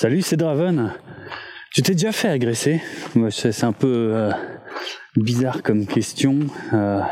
[0.00, 0.94] Salut, c'est Draven.
[1.74, 2.80] Tu t'es déjà fait agresser
[3.28, 4.30] C'est un peu euh,
[5.14, 6.38] bizarre comme question.
[6.72, 7.02] Euh,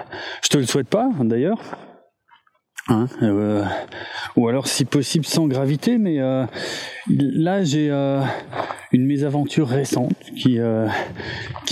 [0.43, 1.61] je te le souhaite pas, d'ailleurs.
[2.89, 3.63] Hein, euh,
[4.37, 5.99] ou alors, si possible, sans gravité.
[5.99, 6.17] Mais
[7.09, 10.57] là, j'ai une mésaventure récente qui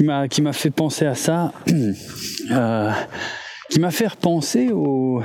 [0.05, 1.55] m'a fait penser à ça.
[3.71, 5.23] qui m'a fait penser aux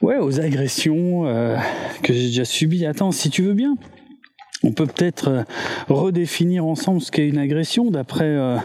[0.00, 1.22] aux agressions
[2.02, 2.86] que j'ai déjà subies.
[2.86, 3.76] Attends, si tu veux bien.
[4.64, 5.42] On peut peut-être euh,
[5.88, 7.90] redéfinir ensemble ce qu'est une agression.
[7.90, 8.58] D'après euh,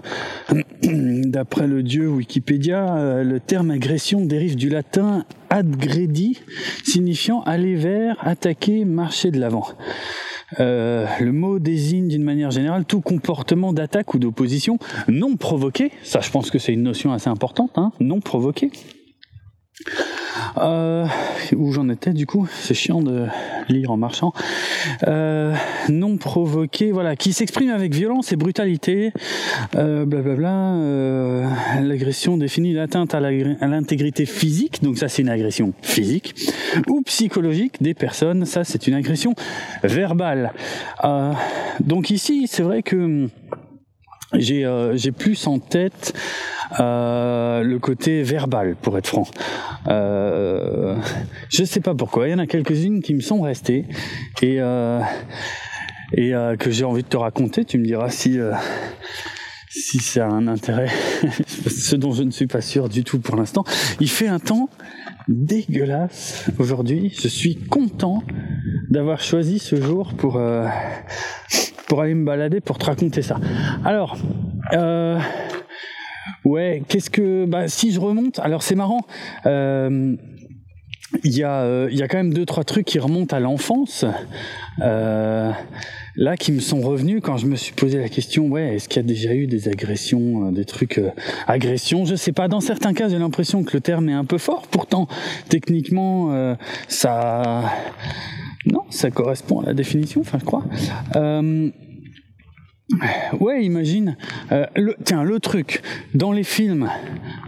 [0.83, 6.39] le dieu Wikipédia, euh, le terme agression dérive du latin adgredi,
[6.83, 9.67] signifiant aller vers, attaquer, marcher de l'avant.
[10.59, 15.91] le mot désigne d'une manière générale tout comportement d'attaque ou d'opposition non provoqué.
[16.03, 18.71] Ça, je pense que c'est une notion assez importante, hein, non provoqué.
[20.57, 21.05] Euh,
[21.55, 23.27] où j'en étais du coup C'est chiant de
[23.69, 24.33] lire en marchant.
[25.07, 25.53] Euh,
[25.89, 29.11] non provoqué, voilà, qui s'exprime avec violence et brutalité.
[29.75, 30.73] Euh, blablabla.
[30.75, 31.47] Euh,
[31.81, 36.35] l'agression définit l'atteinte à l'intégrité physique, donc ça c'est une agression physique,
[36.87, 39.33] ou psychologique des personnes, ça c'est une agression
[39.83, 40.53] verbale.
[41.03, 41.33] Euh,
[41.79, 43.29] donc ici, c'est vrai que
[44.33, 46.13] j'ai euh, plus en tête
[46.79, 49.27] euh, le côté verbal pour être franc.
[49.87, 50.97] Euh,
[51.49, 53.85] je sais pas pourquoi, il y en a quelques-unes qui me sont restées
[54.41, 54.99] et euh,
[56.13, 57.63] et euh, que j'ai envie de te raconter.
[57.63, 58.37] Tu me diras si
[59.69, 60.89] si ça a un intérêt,
[61.67, 63.63] ce dont je ne suis pas sûr du tout pour l'instant.
[63.99, 64.69] Il fait un temps
[65.27, 67.13] dégueulasse aujourd'hui.
[67.21, 68.23] Je suis content
[68.89, 70.41] d'avoir choisi ce jour pour
[71.87, 73.39] pour aller me balader pour te raconter ça.
[73.83, 74.17] Alors,
[74.73, 75.19] euh,
[76.45, 79.01] ouais, qu'est-ce que, bah, si je remonte, alors c'est marrant.
[79.45, 80.15] Euh,
[81.23, 83.39] il y, a, euh, il y a quand même deux trois trucs qui remontent à
[83.39, 84.03] l'enfance
[84.81, 85.51] euh,
[86.17, 88.97] là qui me sont revenus quand je me suis posé la question ouais est-ce qu'il
[88.97, 91.11] y a déjà eu des agressions euh, des trucs euh,
[91.47, 92.03] agressions?
[92.03, 94.67] Je sais pas dans certains cas j'ai l'impression que le terme est un peu fort
[94.67, 95.07] pourtant
[95.47, 96.57] techniquement
[96.89, 97.63] ça
[98.65, 100.63] non, ça correspond à la définition, enfin je crois.
[101.15, 101.69] Euh,
[103.41, 104.15] Ouais, imagine.
[104.53, 105.81] Euh, le, tiens, le truc
[106.13, 106.89] dans les films,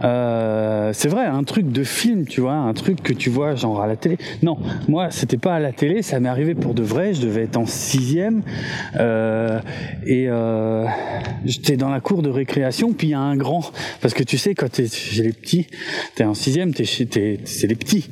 [0.04, 3.80] euh, c'est vrai, un truc de film, tu vois, un truc que tu vois genre
[3.80, 4.18] à la télé.
[4.42, 7.14] Non, moi, c'était pas à la télé, ça m'est arrivé pour de vrai.
[7.14, 8.42] Je devais être en sixième
[8.96, 9.60] euh,
[10.06, 10.28] et
[11.46, 14.36] j'étais dans la cour de récréation, puis il y a un grand, parce que tu
[14.36, 15.66] sais, quand t'es chez les petits,
[16.16, 18.10] t'es en sixième, t'es chez, t'es, c'est les petits,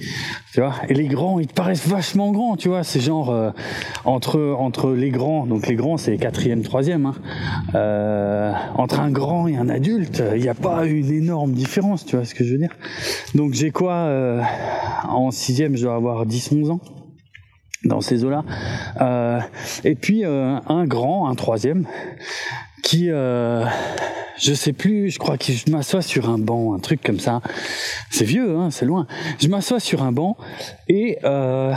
[0.55, 0.75] tu vois.
[0.89, 2.85] Et les grands, ils te paraissent vachement grands, tu vois.
[2.85, 3.53] C'est genre
[4.07, 7.05] entre entre les grands, donc les grands, c'est quatrième, troisième.
[7.05, 7.18] Hein,
[7.75, 12.17] euh, entre un grand et un adulte, il n'y a pas une énorme différence, tu
[12.17, 12.75] vois ce que je veux dire.
[13.35, 14.43] Donc j'ai quoi euh,
[15.09, 16.81] En sixième, je dois avoir 10-11 ans
[17.85, 18.45] dans ces eaux-là.
[19.01, 19.41] Euh,
[19.85, 21.87] et puis un grand, un troisième,
[22.89, 23.67] qui, euh,
[24.41, 27.43] je sais plus, je crois que je m'assois sur un banc, un truc comme ça.
[28.09, 29.07] C'est vieux, hein, c'est loin.
[29.39, 30.39] Je m'assois sur un banc
[30.89, 31.75] et, euh,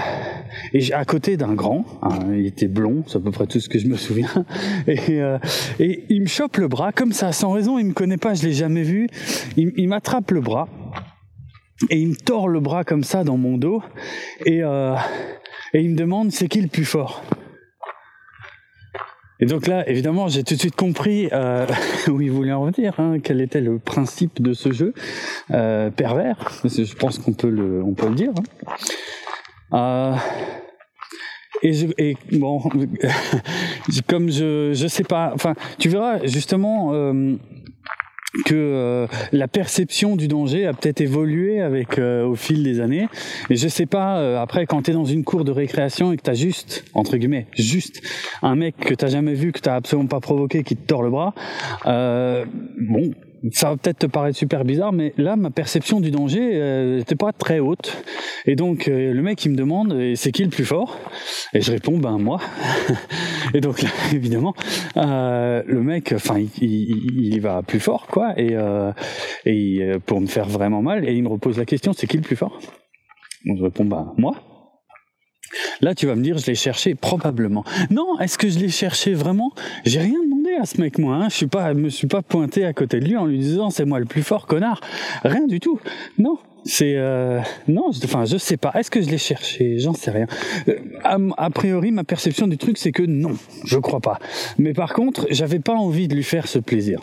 [0.71, 3.67] et à côté d'un grand, hein, il était blond, c'est à peu près tout ce
[3.67, 4.45] que je me souviens,
[4.87, 5.37] et, euh,
[5.81, 8.43] et il me chope le bras comme ça, sans raison, il me connaît pas, je
[8.43, 9.09] l'ai jamais vu.
[9.57, 10.69] Il, il m'attrape le bras
[11.89, 13.83] et il me tord le bras comme ça dans mon dos
[14.45, 14.95] et, euh,
[15.73, 17.21] et il me demande c'est qui le plus fort?
[19.41, 21.65] Et donc là, évidemment, j'ai tout de suite compris euh,
[22.07, 24.93] où il voulait en venir, hein, quel était le principe de ce jeu
[25.49, 26.51] euh, pervers.
[26.63, 28.31] Je pense qu'on peut le, on peut le dire.
[29.71, 30.13] Hein.
[30.13, 30.15] Euh,
[31.63, 32.59] et, je, et bon,
[34.07, 35.31] comme je, je sais pas.
[35.33, 36.91] Enfin, tu verras justement.
[38.33, 42.79] Euh, que euh, la perception du danger a peut-être évolué avec euh, au fil des
[42.79, 43.07] années.
[43.49, 46.17] Et je sais pas, euh, après quand tu es dans une cour de récréation et
[46.17, 48.01] que tu as juste, entre guillemets, juste
[48.41, 51.09] un mec que tu jamais vu, que tu absolument pas provoqué, qui te tord le
[51.09, 51.33] bras,
[51.85, 53.11] bon,
[53.51, 57.31] ça va peut-être te paraître super bizarre, mais là, ma perception du danger n'était pas
[57.31, 58.03] très haute.
[58.45, 60.99] Et donc, le mec, il me demande, c'est qui le plus fort?
[61.53, 62.39] Et je réponds, ben moi.
[63.53, 64.53] et donc, là, évidemment,
[64.97, 68.91] euh, le mec, enfin, il, il, il, va plus fort, quoi, et, euh,
[69.45, 72.23] et pour me faire vraiment mal, et il me repose la question, c'est qui le
[72.23, 72.59] plus fort?
[73.45, 74.35] Donc, je réponds, ben moi.
[75.81, 77.65] Là, tu vas me dire, je l'ai cherché probablement.
[77.89, 79.51] Non, est-ce que je l'ai cherché vraiment?
[79.83, 81.15] J'ai rien demandé à ce mec, moi.
[81.15, 81.29] Hein.
[81.29, 83.85] Je suis pas, me suis pas pointé à côté de lui en lui disant, c'est
[83.85, 84.81] moi le plus fort, connard.
[85.23, 85.79] Rien du tout.
[86.17, 88.71] Non, c'est euh, non, enfin je sais pas.
[88.75, 89.79] Est-ce que je l'ai cherché?
[89.79, 90.27] J'en sais rien.
[90.67, 94.19] Euh, a, a, priori, ma perception du truc, c'est que non, je crois pas.
[94.57, 97.01] Mais par contre, j'avais pas envie de lui faire ce plaisir.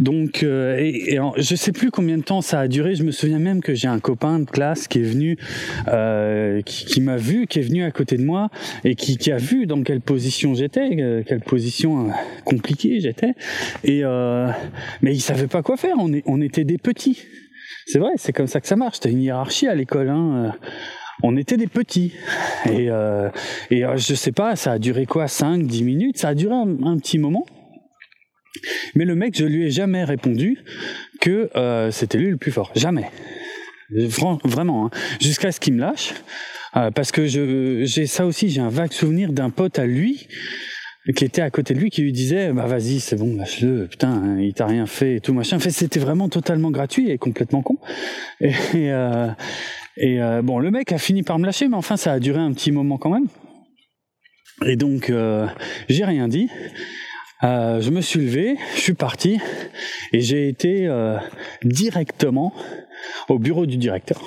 [0.00, 2.94] Donc, euh, et, je sais plus combien de temps ça a duré.
[2.94, 5.38] Je me souviens même que j'ai un copain de classe qui est venu,
[5.88, 8.50] euh, qui, qui m'a vu, qui est venu à côté de moi
[8.84, 12.12] et qui, qui a vu dans quelle position j'étais, euh, quelle position euh,
[12.44, 13.34] compliquée j'étais.
[13.84, 14.02] Et
[15.02, 15.96] mais il savait pas quoi faire.
[15.98, 17.22] On, est, on était des petits.
[17.86, 19.00] C'est vrai, c'est comme ça que ça marche.
[19.00, 20.08] T'as une hiérarchie à l'école.
[20.08, 20.54] Hein
[21.22, 22.12] on était des petits.
[22.66, 23.30] Et, euh,
[23.70, 26.18] et je sais pas, ça a duré quoi 5, 10 minutes?
[26.18, 27.46] Ça a duré un petit moment.
[28.94, 30.58] Mais le mec, je lui ai jamais répondu
[31.20, 32.72] que euh, c'était lui le plus fort.
[32.74, 33.10] Jamais.
[33.90, 34.86] Vraiment.
[34.86, 34.90] Hein.
[35.20, 36.14] Jusqu'à ce qu'il me lâche.
[36.76, 40.28] Euh, parce que j'ai ça aussi, j'ai un vague souvenir d'un pote à lui
[41.16, 44.10] qui était à côté de lui qui lui disait bah vas-y c'est bon lâche-le putain
[44.10, 47.16] hein, il t'a rien fait et tout machin en fait c'était vraiment totalement gratuit et
[47.16, 47.78] complètement con
[48.42, 52.20] et, et euh, bon le mec a fini par me lâcher mais enfin ça a
[52.20, 53.28] duré un petit moment quand même
[54.66, 55.10] et donc
[55.88, 56.50] j'ai rien dit
[57.44, 59.38] euh, je me suis levé, je suis parti
[60.12, 61.16] et j'ai été euh,
[61.62, 62.52] directement
[63.28, 64.20] au bureau du directeur.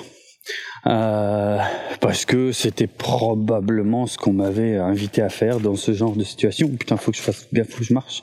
[0.86, 1.58] Euh,
[2.00, 6.68] parce que c'était probablement ce qu'on m'avait invité à faire dans ce genre de situation.
[6.68, 8.22] Putain, faut que je fasse gaffe, faut que je marche.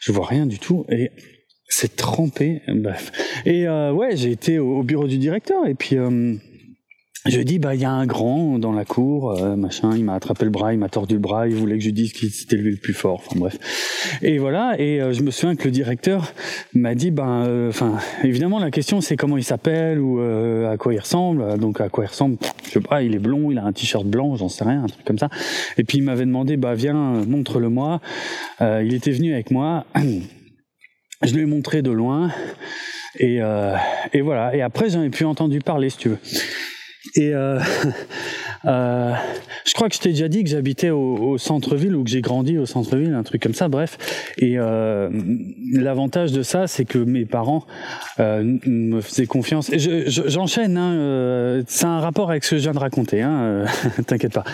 [0.00, 1.10] Je vois rien du tout et
[1.68, 2.60] c'est trempé.
[2.68, 3.12] Bref.
[3.46, 5.96] Et ouais, j'ai été au, bureau du directeur et puis
[7.26, 10.14] je dis bah il y a un grand dans la cour, euh, machin, il m'a
[10.14, 12.56] attrapé le bras, il m'a tordu le bras, il voulait que je dise qu'il c'était
[12.56, 13.22] lui le plus fort.
[13.26, 13.58] Enfin bref.
[14.22, 14.76] Et voilà.
[14.78, 16.32] Et euh, je me souviens que le directeur
[16.74, 20.94] m'a dit ben, euh, enfin évidemment la question c'est comment il s'appelle ou à quoi
[20.94, 21.58] il ressemble.
[21.58, 23.02] Donc à quoi il ressemble, je sais pas.
[23.02, 25.28] Il est blond, il a un t-shirt blanc, j'en sais rien, un truc comme ça.
[25.76, 28.00] Et puis il m'avait demandé bah viens montre-le-moi.
[28.60, 29.86] il était venu avec moi.
[31.22, 32.30] Je lui ai montré de loin.
[33.18, 33.40] Et,
[34.12, 34.54] et voilà.
[34.54, 36.18] Et après j'en ai plus entendu parler si tu veux.
[37.14, 37.60] Et euh,
[38.64, 39.12] euh,
[39.64, 42.58] je crois que je t'ai déjà dit que j'habitais au, centre-ville ou que j'ai grandi
[42.58, 43.98] au centre-ville, un truc comme ça, bref.
[44.38, 45.10] Et euh,
[45.72, 47.66] l'avantage de ça, c'est que mes parents
[48.18, 49.70] euh, me faisaient confiance.
[49.70, 53.22] Et j'enchaîne, je, hein, euh, c'est un rapport avec ce que je viens de raconter,
[53.22, 53.66] hein, euh,
[54.06, 54.44] t'inquiète pas.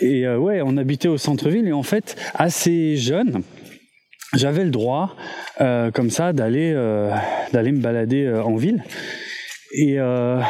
[0.00, 3.42] et ouais, on habitait au centre-ville et en fait, assez jeune,
[4.34, 5.16] j'avais le droit,
[5.58, 6.74] comme ça, d'aller
[7.52, 8.82] d'aller me balader en ville.
[9.72, 10.40] Et euh,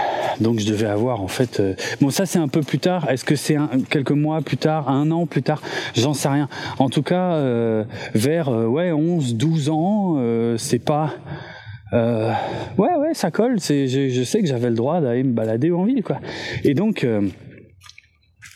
[0.40, 1.60] donc je devais avoir en fait.
[1.60, 3.08] Euh, bon, ça c'est un peu plus tard.
[3.10, 3.56] Est-ce que c'est
[3.90, 5.62] quelques mois plus tard, un an plus tard?
[5.94, 6.48] J'en sais rien.
[6.78, 7.84] En tout cas, euh,
[8.14, 11.14] vers euh, ouais 11, 12 ans, euh, c'est pas.
[11.92, 12.34] ouais
[12.76, 13.58] ouais, ça colle.
[13.58, 16.20] C'est, je, je sais que j'avais le droit d'aller me balader en ville quoi.
[16.64, 17.06] Et donc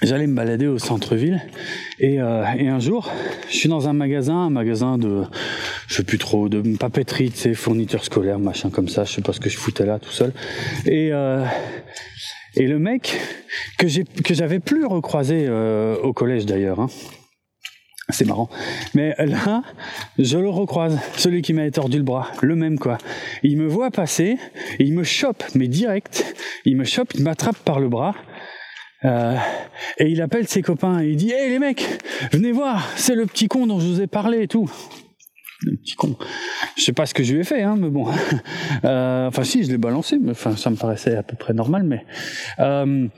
[0.03, 1.43] j'allais me balader au centre-ville
[1.99, 3.11] et, euh, et, un jour
[3.49, 5.25] je suis dans un magasin un magasin de
[5.89, 9.23] je sais plus trop de papeterie tu sais fournitures scolaires machin comme ça je sais
[9.23, 10.33] pas ce que je foutais là tout seul
[10.87, 11.45] et euh,
[12.57, 13.21] et le mec
[13.79, 16.89] que j'ai que j'avais plus recroisé euh, au collège d'ailleurs hein.
[18.09, 18.49] c'est marrant.
[18.95, 19.63] Mais là,
[20.19, 22.99] je le recroise, celui qui m'avait tordu le bras, le même quoi.
[23.45, 24.37] Il me voit passer,
[24.81, 28.17] il me chope, mais direct, il me chope, il m'attrape par le bras,
[29.05, 29.37] euh,
[29.99, 31.85] et il appelle ses copains et il dit Hey les mecs,
[32.33, 34.71] venez voir, c'est le petit con dont je vous ai parlé et tout.
[35.63, 36.17] Le petit con.
[36.77, 38.07] Je sais pas ce que je lui ai fait, hein, mais bon.
[38.85, 41.83] Euh, enfin si, je l'ai balancé, mais enfin ça me paraissait à peu près normal,
[41.83, 42.07] mais.
[42.61, 43.09] Euh,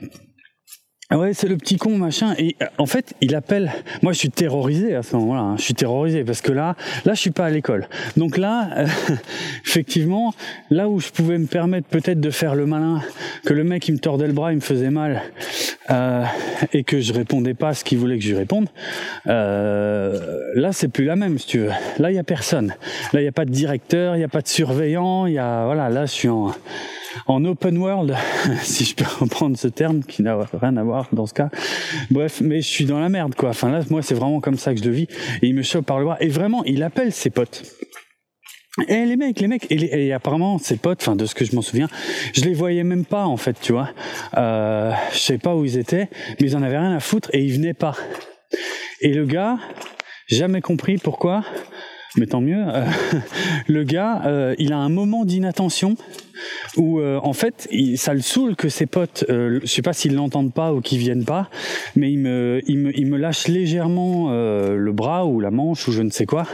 [1.13, 2.33] ah ouais, c'est le petit con, machin.
[2.39, 3.71] Et euh, en fait, il appelle.
[4.01, 5.41] Moi, je suis terrorisé à ce moment-là.
[5.41, 5.57] Hein.
[5.57, 7.87] Je suis terrorisé parce que là, là, je suis pas à l'école.
[8.17, 8.87] Donc là, euh,
[9.63, 10.33] effectivement,
[10.71, 12.99] là où je pouvais me permettre peut-être de faire le malin,
[13.45, 15.21] que le mec il me tordait le bras, il me faisait mal,
[15.91, 16.23] euh,
[16.73, 18.67] et que je répondais pas à ce qu'il voulait que je lui réponde.
[19.27, 21.71] Euh, là, c'est plus la même, si tu veux.
[21.99, 22.73] Là, il y a personne.
[23.13, 25.27] Là, il y a pas de directeur, il y a pas de surveillant.
[25.27, 25.89] Il y a voilà.
[25.89, 26.51] Là, je suis en
[27.27, 28.15] en open world,
[28.61, 31.49] si je peux reprendre ce terme qui n'a rien à voir dans ce cas.
[32.11, 33.49] Bref, mais je suis dans la merde quoi.
[33.49, 35.07] Enfin là, moi c'est vraiment comme ça que je le vis.
[35.41, 37.63] Et il me chope par le bras et vraiment, il appelle ses potes.
[38.87, 41.61] Et les mecs, les mecs, et, apparemment ses potes, enfin de ce que je m'en
[41.61, 41.87] souviens,
[42.33, 43.89] je les voyais même pas en fait, tu vois.
[44.35, 47.43] Euh, je sais pas où ils étaient, mais ils en avaient rien à foutre et
[47.43, 47.95] ils venaient pas.
[49.01, 49.59] Et le gars,
[50.27, 51.43] jamais compris pourquoi
[52.17, 52.63] mais tant mieux.
[52.67, 52.85] Euh,
[53.67, 55.95] le gars, euh, il a un moment d'inattention
[56.77, 60.15] où, euh, en fait, il, ça le saoule que ses potes, je sais pas s'ils
[60.15, 61.49] l'entendent pas ou qu'ils viennent pas,
[61.95, 65.91] mais il me, il me, il me lâche légèrement le bras ou la manche ou
[65.91, 66.47] je ne sais quoi.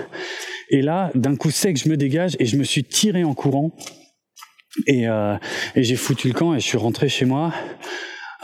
[0.69, 3.71] Et là, d'un coup sec, je me dégage et je me suis tiré en courant.
[4.85, 7.53] Et, et j'ai foutu le camp et je suis rentré chez moi.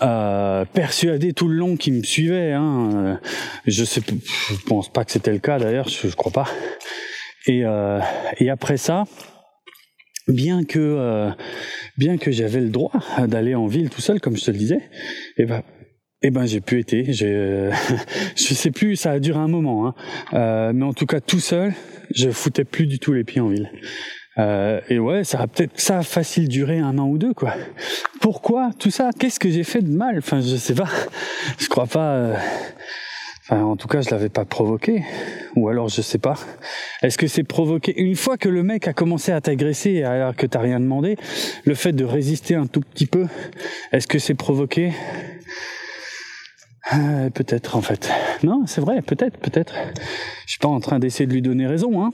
[0.02, 2.52] Euh, persuadé tout le long qu'il me suivait.
[2.52, 3.20] Hein.
[3.66, 6.50] Je sais, je pense pas que c'était le cas d'ailleurs, je, je crois pas.
[7.48, 8.00] Et, euh,
[8.40, 9.06] et après ça,
[10.28, 11.30] bien que euh,
[11.98, 12.92] bien que j'avais le droit
[13.28, 14.82] d'aller en ville tout seul, comme je te le disais,
[15.38, 15.64] et ben
[16.22, 17.70] eh ben j'ai pu été, j'ai,
[18.36, 19.96] je sais plus, ça a duré un moment, hein.
[20.34, 21.74] euh, mais en tout cas tout seul,
[22.14, 23.70] je foutais plus du tout les pieds en ville.
[24.38, 27.54] Euh, et ouais, ça a peut-être ça a facile duré un an ou deux quoi.
[28.20, 29.12] Pourquoi tout ça?
[29.18, 30.18] Qu'est-ce que j'ai fait de mal?
[30.18, 30.90] Enfin, je sais pas.
[31.58, 32.16] Je crois pas.
[32.16, 32.36] Euh,
[33.44, 35.04] enfin, en tout cas, je l'avais pas provoqué.
[35.56, 36.36] Ou alors, je sais pas.
[37.02, 37.94] Est-ce que c'est provoqué?
[37.98, 41.18] Une fois que le mec a commencé à t'agresser alors que t'as rien demandé
[41.64, 43.28] Le fait de résister un tout petit peu,
[43.94, 44.92] est-ce que c'est provoqué?
[46.94, 48.12] Euh, peut-être en fait.
[48.44, 49.74] Non, c'est vrai, peut-être, peut-être.
[50.46, 52.12] Je suis pas en train d'essayer de lui donner raison, hein.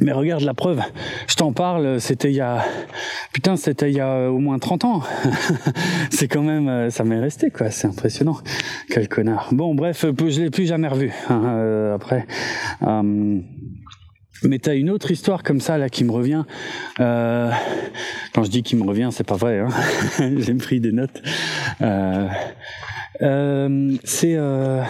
[0.00, 0.80] Mais regarde la preuve,
[1.28, 2.64] je t'en parle, c'était il y a...
[3.32, 5.02] Putain, c'était il y a au moins 30 ans.
[6.10, 6.68] c'est quand même...
[6.68, 8.38] Euh, ça m'est resté, quoi, c'est impressionnant.
[8.90, 9.50] Quel connard.
[9.52, 11.12] Bon, bref, je l'ai plus jamais revu.
[11.28, 12.26] Hein, euh, après...
[12.82, 13.40] Euh,
[14.42, 16.44] mais t'as une autre histoire comme ça là qui me revient.
[17.00, 17.50] Euh,
[18.34, 19.60] quand je dis qui me revient, c'est pas vrai.
[19.60, 19.68] Hein
[20.38, 21.22] J'ai pris des notes.
[21.80, 22.28] Euh,
[23.22, 24.82] euh, c'est euh,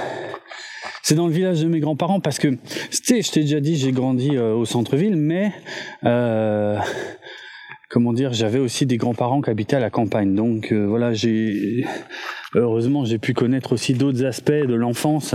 [1.05, 2.57] c'est dans le village de mes grands-parents parce que,
[2.91, 5.53] je t'ai déjà dit, j'ai grandi euh, au centre-ville, mais
[6.05, 6.79] euh,
[7.91, 10.35] comment dire, j'avais aussi des grands-parents qui habitaient à la campagne.
[10.35, 11.85] Donc euh, voilà, j'ai
[12.55, 15.35] heureusement j'ai pu connaître aussi d'autres aspects de l'enfance,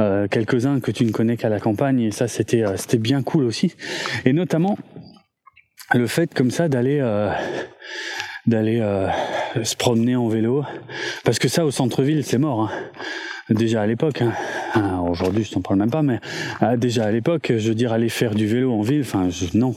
[0.00, 3.44] euh, quelques-uns que tu ne connais qu'à la campagne, et ça c'était c'était bien cool
[3.44, 3.74] aussi.
[4.24, 4.76] Et notamment
[5.94, 7.00] le fait comme ça d'aller
[8.46, 8.82] d'aller
[9.62, 10.64] se promener en vélo,
[11.22, 12.62] parce que ça au centre-ville c'est mort.
[12.62, 12.70] Hein
[13.50, 14.32] déjà à l'époque, hein.
[14.74, 16.20] Ah, aujourd'hui je t'en parle même pas, mais
[16.60, 19.74] ah, déjà à l'époque, je veux dire aller faire du vélo en ville, enfin non.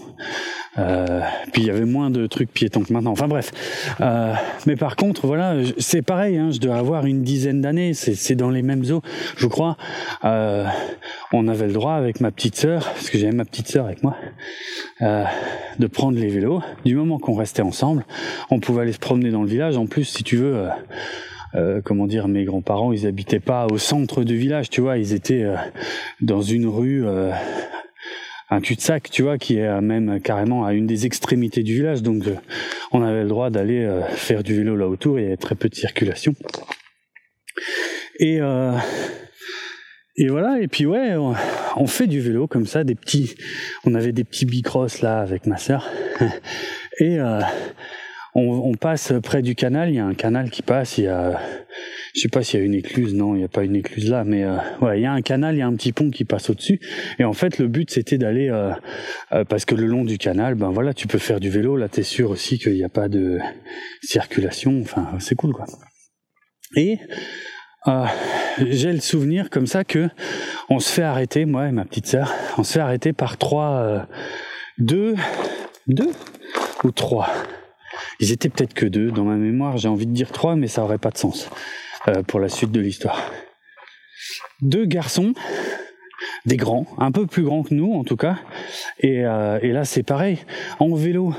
[0.77, 1.19] Euh,
[1.51, 3.11] puis il y avait moins de trucs piétons que maintenant.
[3.11, 3.51] Enfin bref.
[3.99, 4.33] Euh,
[4.65, 6.37] mais par contre, voilà, c'est pareil.
[6.37, 7.93] Hein, je dois avoir une dizaine d'années.
[7.93, 9.01] C'est dans les mêmes eaux,
[9.37, 9.77] je crois.
[10.23, 10.65] Euh,
[11.33, 14.03] on avait le droit avec ma petite sœur, parce que j'avais ma petite sœur avec
[14.03, 14.15] moi,
[15.01, 15.25] euh,
[15.79, 16.61] de prendre les vélos.
[16.85, 18.05] Du moment qu'on restait ensemble,
[18.49, 19.77] on pouvait aller se promener dans le village.
[19.77, 20.67] En plus, si tu veux.
[21.55, 24.97] Euh, euh, comment dire, mes grands-parents, ils habitaient pas au centre du village, tu vois,
[24.97, 25.55] ils étaient euh,
[26.21, 27.31] dans une rue, euh,
[28.49, 32.23] un cul-de-sac, tu vois, qui est même carrément à une des extrémités du village, donc
[32.91, 35.69] on avait le droit d'aller faire du vélo là autour, il y avait très peu
[35.69, 36.33] de circulation.
[38.19, 38.39] Et
[40.17, 43.35] et voilà, et puis ouais, on, fait du vélo comme ça, des petits,
[43.85, 45.89] on avait des petits bicross là avec ma sœur,
[46.99, 47.17] et
[48.33, 51.39] on, passe près du canal, il y a un canal qui passe, il y a,
[52.15, 54.09] je sais pas s'il y a une écluse, non, il n'y a pas une écluse
[54.09, 56.09] là, mais euh, ouais, il y a un canal, il y a un petit pont
[56.09, 56.79] qui passe au-dessus,
[57.19, 58.71] et en fait le but c'était d'aller, euh,
[59.33, 61.89] euh, parce que le long du canal, ben voilà, tu peux faire du vélo, là
[61.89, 63.39] t'es sûr aussi qu'il n'y a pas de
[64.01, 65.65] circulation, enfin c'est cool quoi.
[66.77, 66.99] Et
[68.59, 70.07] j'ai le souvenir comme ça que
[70.69, 74.07] on se fait arrêter, moi et ma petite sœur, on se fait arrêter par trois,
[74.77, 75.15] deux,
[75.87, 76.11] deux
[76.85, 77.29] ou trois?
[78.19, 79.11] Ils étaient peut-être que deux.
[79.11, 81.49] Dans ma mémoire, j'ai envie de dire trois, mais ça aurait pas de sens
[82.07, 83.31] euh, pour la suite de l'histoire.
[84.61, 85.33] Deux garçons,
[86.45, 88.37] des grands, un peu plus grands que nous en tout cas.
[88.99, 90.39] Et, euh, là, c'est pareil.
[90.79, 91.33] En vélo,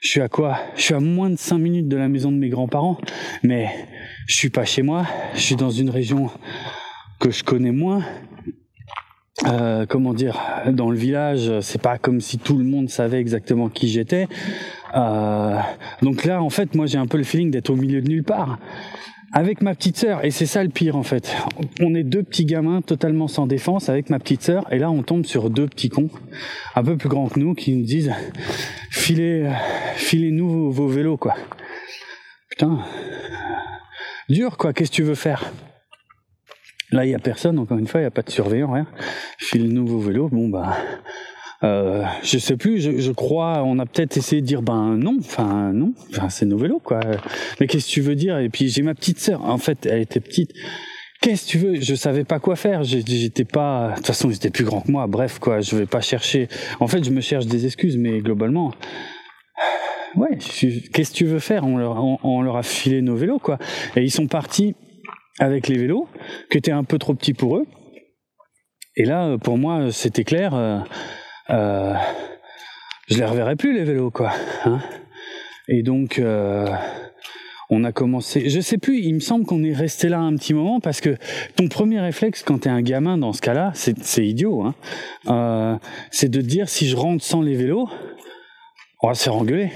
[0.00, 0.58] je suis à quoi?
[0.76, 2.98] Je suis à moins de cinq minutes de la maison de mes grands-parents,
[3.42, 3.68] mais
[4.26, 5.06] je suis pas chez moi.
[5.34, 6.30] Je suis dans une région
[7.18, 8.04] que je connais moins.
[9.46, 13.68] Euh, comment dire, dans le village, c'est pas comme si tout le monde savait exactement
[13.68, 14.26] qui j'étais.
[14.94, 15.58] Euh,
[16.02, 18.24] donc là, en fait, moi, j'ai un peu le feeling d'être au milieu de nulle
[18.24, 18.58] part.
[19.32, 21.36] Avec ma petite sœur, et c'est ça le pire en fait.
[21.80, 25.04] On est deux petits gamins totalement sans défense avec ma petite sœur, et là on
[25.04, 26.10] tombe sur deux petits cons,
[26.74, 28.12] un peu plus grands que nous, qui nous disent
[28.90, 29.48] filez,
[29.94, 31.36] filez-nous vos, vélos quoi.
[32.48, 32.80] Putain,
[34.28, 34.72] dur quoi.
[34.72, 35.52] Qu'est-ce que tu veux faire?
[36.90, 38.88] Là il y a personne, encore une fois, il y a pas de surveillant, rien.
[39.38, 40.28] File-nous vos vélos.
[40.28, 40.76] Bon bah,
[41.62, 45.72] euh, je sais plus, je, crois, on a peut-être essayé de dire ben non, enfin
[45.72, 47.00] non, enfin, c'est nos vélos quoi.
[47.60, 48.38] Mais qu'est-ce que tu veux dire?
[48.38, 50.52] Et puis j'ai ma petite sœur, en fait, elle était petite.
[51.20, 51.80] Qu'est-ce que tu veux?
[51.80, 52.82] Je savais pas quoi faire.
[52.82, 53.90] J'étais pas.
[53.90, 55.06] De toute façon, étaient plus grands que moi.
[55.06, 55.60] Bref, quoi.
[55.60, 56.48] Je vais pas chercher.
[56.80, 58.72] En fait, je me cherche des excuses, mais globalement,
[60.16, 60.38] ouais.
[60.38, 61.64] Qu'est-ce que tu veux faire?
[61.64, 63.58] On leur, on, leur a filé nos vélos, quoi.
[63.96, 64.74] Et ils sont partis
[65.38, 66.08] avec les vélos,
[66.50, 67.66] qui étaient un peu trop petits pour eux.
[68.96, 70.54] Et là, pour moi, c'était clair.
[70.54, 70.78] Euh,
[71.50, 71.94] euh,
[73.08, 74.32] je les reverrai plus les vélos quoi.
[74.64, 74.80] Hein
[75.68, 76.66] et donc euh,
[77.70, 80.52] on a commencé, je sais plus, il me semble qu'on est resté là un petit
[80.52, 81.16] moment parce que
[81.54, 84.74] ton premier réflexe quand t'es un gamin dans ce cas-là, c'est idiot, hein,
[85.28, 85.76] euh,
[86.10, 87.88] c'est de te dire si je rentre sans les vélos,
[89.02, 89.70] on va se faire engueuler.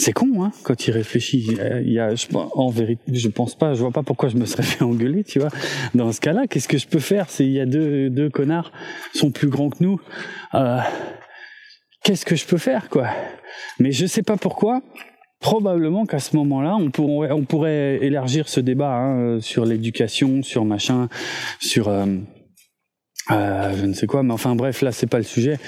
[0.00, 1.46] C'est con, hein, quand il réfléchit.
[1.84, 4.46] Il y a, je, en vérité, je pense pas, je vois pas pourquoi je me
[4.46, 5.50] serais fait engueuler, tu vois.
[5.94, 7.28] Dans ce cas-là, qu'est-ce que je peux faire?
[7.28, 8.72] C'est il y a deux, deux connards,
[9.14, 10.00] sont plus grands que nous.
[10.54, 10.78] Euh,
[12.02, 13.08] qu'est-ce que je peux faire, quoi?
[13.78, 14.80] Mais je sais pas pourquoi.
[15.38, 20.64] probablement qu'à ce moment-là, on pourrait, on pourrait élargir ce débat hein, sur l'éducation, sur
[20.64, 21.10] machin,
[21.60, 22.06] sur euh,
[23.30, 25.58] euh, je ne sais quoi, mais enfin bref, là c'est pas le sujet.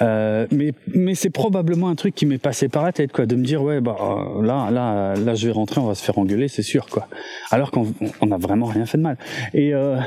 [0.00, 3.36] Euh, mais mais c'est probablement un truc qui m'est passé par la tête, quoi, de
[3.36, 3.96] me dire ouais bah
[4.42, 7.08] là là là je vais rentrer, on va se faire engueuler, c'est sûr, quoi.
[7.50, 9.18] Alors qu'on on a vraiment rien fait de mal.
[9.54, 9.98] Et euh,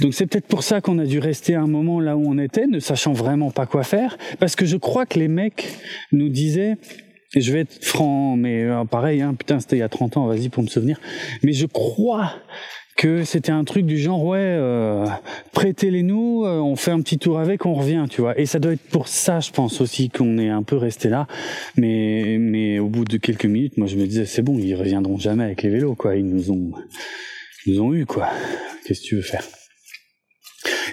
[0.00, 2.66] donc c'est peut-être pour ça qu'on a dû rester un moment là où on était,
[2.66, 5.76] ne sachant vraiment pas quoi faire, parce que je crois que les mecs
[6.12, 6.76] nous disaient
[7.40, 10.26] je vais être franc, mais euh, pareil, hein, putain, c'était il y a 30 ans,
[10.26, 11.00] vas-y pour me souvenir.
[11.42, 12.34] Mais je crois
[12.96, 15.06] que c'était un truc du genre ouais euh,
[15.52, 18.38] prêtez-les nous euh, on fait un petit tour avec on revient tu vois.
[18.38, 21.26] Et ça doit être pour ça je pense aussi qu'on est un peu resté là.
[21.76, 25.18] Mais mais au bout de quelques minutes moi je me disais c'est bon ils reviendront
[25.18, 26.16] jamais avec les vélos quoi.
[26.16, 26.72] Ils nous ont
[27.66, 28.28] ils nous ont eu quoi.
[28.84, 29.44] Qu'est-ce que tu veux faire?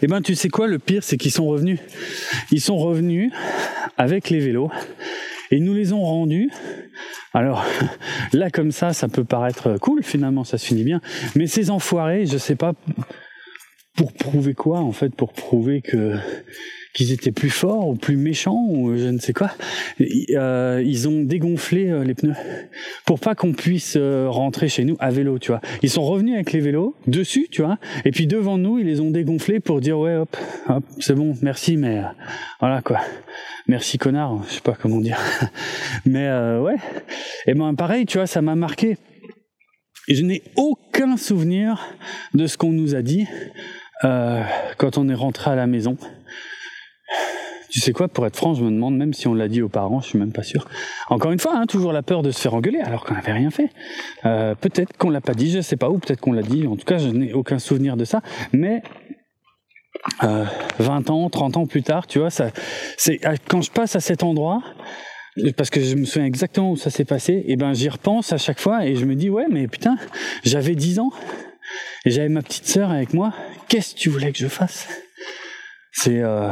[0.02, 1.80] Eh ben tu sais quoi le pire c'est qu'ils sont revenus.
[2.52, 3.32] Ils sont revenus
[3.98, 4.72] avec les vélos
[5.52, 6.50] et nous les ont rendus.
[7.34, 7.64] Alors
[8.34, 11.02] là, comme ça, ça peut paraître cool, finalement, ça se finit bien.
[11.36, 12.74] Mais ces enfoirés, je sais pas
[13.96, 16.16] pour prouver quoi, en fait, pour prouver que
[16.94, 19.52] qu'ils étaient plus forts ou plus méchants ou je ne sais quoi.
[20.32, 22.36] Euh, ils ont dégonflé euh, les pneus
[23.06, 25.62] pour pas qu'on puisse euh, rentrer chez nous à vélo, tu vois.
[25.84, 29.00] Ils sont revenus avec les vélos dessus, tu vois, et puis devant nous, ils les
[29.02, 30.36] ont dégonflés pour dire ouais, hop,
[30.68, 32.02] hop, c'est bon, merci, mais
[32.60, 33.00] voilà quoi.
[33.70, 35.20] Merci connard, je sais pas comment dire.
[36.06, 36.78] Mais euh, ouais.
[37.46, 38.98] Et ben pareil, tu vois, ça m'a marqué.
[40.08, 41.80] Je n'ai aucun souvenir
[42.34, 43.28] de ce qu'on nous a dit
[44.04, 44.42] euh,
[44.80, 45.98] quand on est rentré à la maison.
[47.70, 49.70] Tu sais quoi, pour être franc, je me demande même si on l'a dit aux
[49.70, 50.68] parents, je suis même pas sûr.
[51.10, 53.52] Encore une fois, hein, toujours la peur de se faire engueuler alors qu'on n'avait rien
[53.52, 53.70] fait.
[54.26, 56.66] Euh, peut-être qu'on l'a pas dit, je sais pas, où peut-être qu'on l'a dit.
[56.66, 58.22] En tout cas, je n'ai aucun souvenir de ça.
[58.54, 58.82] Mais
[60.24, 60.46] euh,
[60.80, 62.50] 20 ans, 30 ans plus tard, tu vois, ça,
[63.48, 64.64] quand je passe à cet endroit,
[65.56, 68.38] parce que je me souviens exactement où ça s'est passé, et ben j'y repense à
[68.38, 69.98] chaque fois et je me dis ouais, mais putain,
[70.44, 71.12] j'avais 10 ans
[72.06, 73.34] et j'avais ma petite sœur avec moi.
[73.68, 74.88] Qu'est-ce que tu voulais que je fasse?
[75.92, 76.52] C'est euh,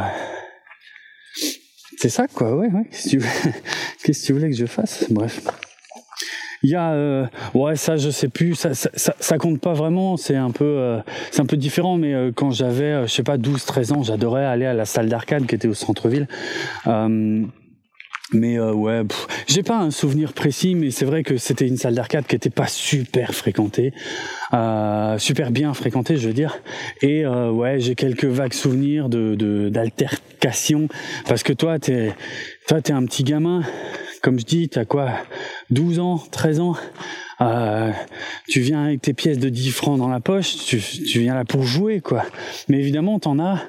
[1.98, 2.86] c'est ça quoi, ouais, ouais.
[2.92, 5.06] Qu'est-ce que tu voulais que je fasse?
[5.10, 5.42] Bref.
[6.64, 10.18] Il y a, euh, ouais, ça, je sais plus, ça, ça, ça, compte pas vraiment.
[10.18, 11.00] C'est un peu, euh,
[11.32, 11.98] c'est un peu différent.
[11.98, 15.08] Mais euh, quand j'avais, je sais pas, 12, 13 ans, j'adorais aller à la salle
[15.08, 16.28] d'arcade qui était au centre-ville.
[18.34, 19.04] Mais euh, ouais,
[19.48, 22.50] j'ai pas un souvenir précis, mais c'est vrai que c'était une salle d'arcade qui était
[22.50, 23.94] pas super fréquentée,
[24.54, 26.60] euh, super bien fréquentée, je veux dire.
[27.02, 30.90] Et euh, ouais, j'ai quelques vagues souvenirs de d'altercations
[31.28, 32.14] parce que toi, t'es
[32.68, 33.64] toi, t'es un petit gamin,
[34.22, 35.10] comme je dis, t'as quoi,
[35.70, 36.76] 12 ans, 13 ans?
[37.40, 37.92] Euh,
[38.48, 41.46] tu viens avec tes pièces de 10 francs dans la poche, tu, tu viens là
[41.46, 42.24] pour jouer, quoi.
[42.68, 43.62] Mais évidemment, t'en as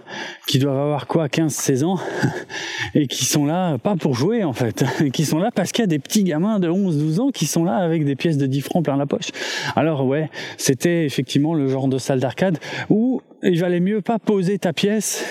[0.46, 1.98] qui doivent avoir quoi, 15, 16 ans,
[2.94, 5.84] et qui sont là, pas pour jouer, en fait, qui sont là parce qu'il y
[5.84, 8.46] a des petits gamins de 11, 12 ans qui sont là avec des pièces de
[8.46, 9.28] 10 francs plein la poche.
[9.76, 14.58] Alors, ouais, c'était effectivement le genre de salle d'arcade où il valait mieux pas poser
[14.58, 15.24] ta pièce,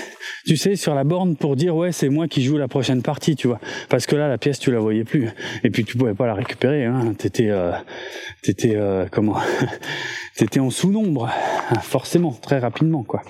[0.46, 3.36] tu sais, sur la borne pour dire ouais c'est moi qui joue la prochaine partie,
[3.36, 5.30] tu vois, parce que là la pièce tu la voyais plus
[5.63, 7.13] et puis tu pouvais pas la récupérer, hein.
[7.17, 7.72] T'étais, euh,
[8.41, 9.38] t'étais euh, comment,
[10.36, 11.30] t'étais en sous-nombre,
[11.82, 13.22] forcément, très rapidement quoi.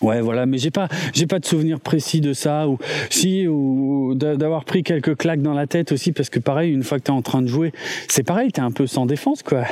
[0.00, 2.78] Ouais, voilà, mais j'ai pas, j'ai pas de souvenir précis de ça ou
[3.10, 6.98] si ou d'avoir pris quelques claques dans la tête aussi parce que pareil, une fois
[6.98, 7.72] que t'es en train de jouer,
[8.08, 9.64] c'est pareil, t'es un peu sans défense quoi.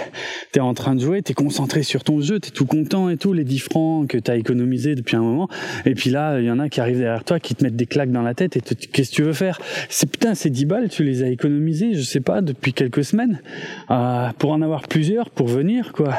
[0.52, 3.32] T'es en train de jouer, t'es concentré sur ton jeu, t'es tout content et tout,
[3.32, 5.48] les 10 francs que t'as économisé depuis un moment,
[5.86, 7.86] et puis là, il y en a qui arrivent derrière toi, qui te mettent des
[7.86, 9.58] claques dans la tête et qu'est-ce que tu veux faire?
[9.88, 13.40] C'est putain, ces 10 balles, tu les as économisées, je sais pas, depuis quelques semaines,
[13.90, 16.14] euh, pour en avoir plusieurs, pour venir quoi,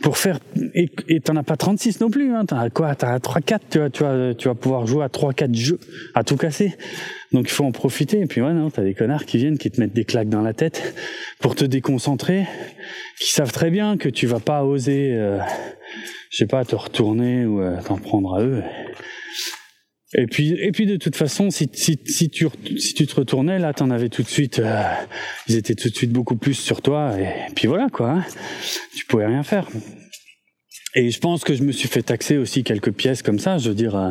[0.00, 0.38] pour faire
[0.74, 3.18] et t'en as pas 36 non plus, hein, t'as quoi, t'as
[3.48, 5.80] 3 tu vas, tu vas, tu vas pouvoir jouer à 3-4 jeux
[6.14, 6.74] à tout casser.
[7.32, 8.20] Donc il faut en profiter.
[8.20, 10.42] Et puis ouais, non, t'as des connards qui viennent, qui te mettent des claques dans
[10.42, 10.94] la tête
[11.40, 12.46] pour te déconcentrer,
[13.20, 15.38] qui savent très bien que tu vas pas oser, euh,
[16.30, 18.62] je sais pas, te retourner ou euh, t'en prendre à eux.
[20.14, 22.46] Et puis, et puis de toute façon, si, si, si, tu,
[22.78, 24.82] si tu te retournais, là, t'en avais tout de suite, euh,
[25.48, 27.12] ils étaient tout de suite beaucoup plus sur toi.
[27.20, 28.10] Et, puis voilà, quoi.
[28.10, 28.24] Hein.
[28.96, 29.68] Tu pouvais rien faire.
[30.98, 33.56] Et je pense que je me suis fait taxer aussi quelques pièces comme ça.
[33.56, 34.10] Je veux dire, euh,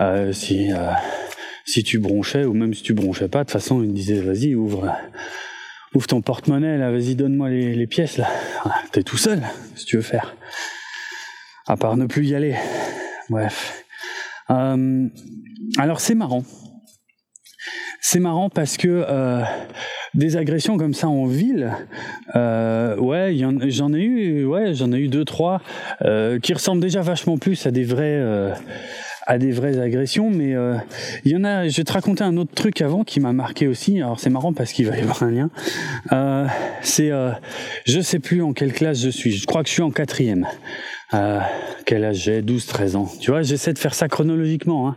[0.00, 0.90] euh si euh,
[1.64, 4.20] si tu bronchais ou même si tu bronchais pas, de toute façon, il me disait
[4.20, 4.92] vas-y ouvre
[5.94, 8.28] ouvre ton porte-monnaie là, vas-y donne-moi les, pièces là.
[8.90, 9.42] T'es tout seul,
[9.76, 10.34] si tu veux faire.
[11.68, 12.56] À part ne plus y aller.
[13.30, 13.84] Bref.
[14.48, 16.42] Alors c'est marrant.
[18.00, 19.06] C'est marrant parce que
[20.14, 21.72] des agressions comme ça en ville,
[22.36, 23.36] euh, ouais,
[23.68, 25.60] j'en ai eu, ouais, j'en ai eu deux trois
[26.02, 28.52] euh, qui ressemblent déjà vachement plus à des vrais, euh,
[29.26, 30.76] à des vraies agressions, mais euh,
[31.24, 31.68] il y en a.
[31.68, 34.00] Je vais te raconter un autre truc avant qui m'a marqué aussi.
[34.00, 35.50] Alors c'est marrant parce qu'il va y avoir un lien.
[36.12, 36.46] Euh,
[36.82, 37.30] c'est, euh,
[37.86, 39.32] je sais plus en quelle classe je suis.
[39.32, 40.46] Je crois que je suis en quatrième.
[41.14, 41.40] Euh,
[41.86, 42.42] quel âge j'ai?
[42.42, 43.08] 12, 13 ans.
[43.20, 44.88] Tu vois, j'essaie de faire ça chronologiquement,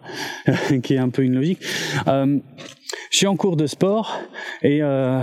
[0.47, 0.53] hein,
[0.83, 1.59] qui est un peu une logique.
[2.07, 2.37] Euh,
[3.11, 4.19] je suis en cours de sport
[4.61, 5.21] et euh,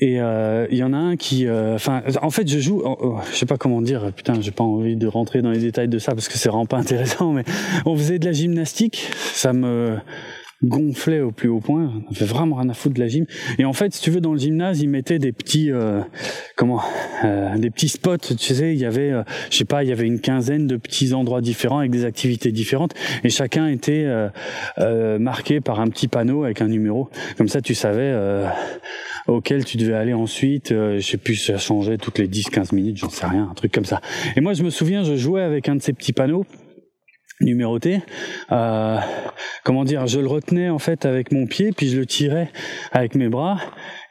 [0.00, 3.18] et il euh, y en a un qui, euh, enfin, en fait, je joue, oh,
[3.30, 5.98] je sais pas comment dire, putain, j'ai pas envie de rentrer dans les détails de
[5.98, 7.44] ça parce que c'est vraiment pas intéressant, mais
[7.84, 9.98] on faisait de la gymnastique, ça me
[10.64, 11.92] gonflait au plus haut point.
[12.08, 13.26] On vraiment rien à foutre de la gym.
[13.58, 16.00] Et en fait, si tu veux, dans le gymnase, ils mettaient des petits, euh,
[16.56, 16.82] comment,
[17.24, 18.18] euh, des petits spots.
[18.18, 20.76] Tu sais, il y avait, euh, je sais pas, il y avait une quinzaine de
[20.76, 22.94] petits endroits différents avec des activités différentes,
[23.24, 24.06] et chacun était
[25.18, 27.08] marqué par un petit panneau avec un numéro.
[27.36, 28.14] Comme ça, tu savais
[29.26, 30.70] auquel tu devais aller ensuite.
[30.70, 33.84] je sais plus, ça changeait toutes les 10-15 minutes, j'en sais rien, un truc comme
[33.84, 34.00] ça.
[34.36, 36.44] Et moi, je me souviens, je jouais avec un de ces petits panneaux
[37.42, 38.00] numéroté.
[38.50, 38.98] Euh,
[39.64, 42.50] comment dire, je le retenais en fait avec mon pied, puis je le tirais
[42.92, 43.58] avec mes bras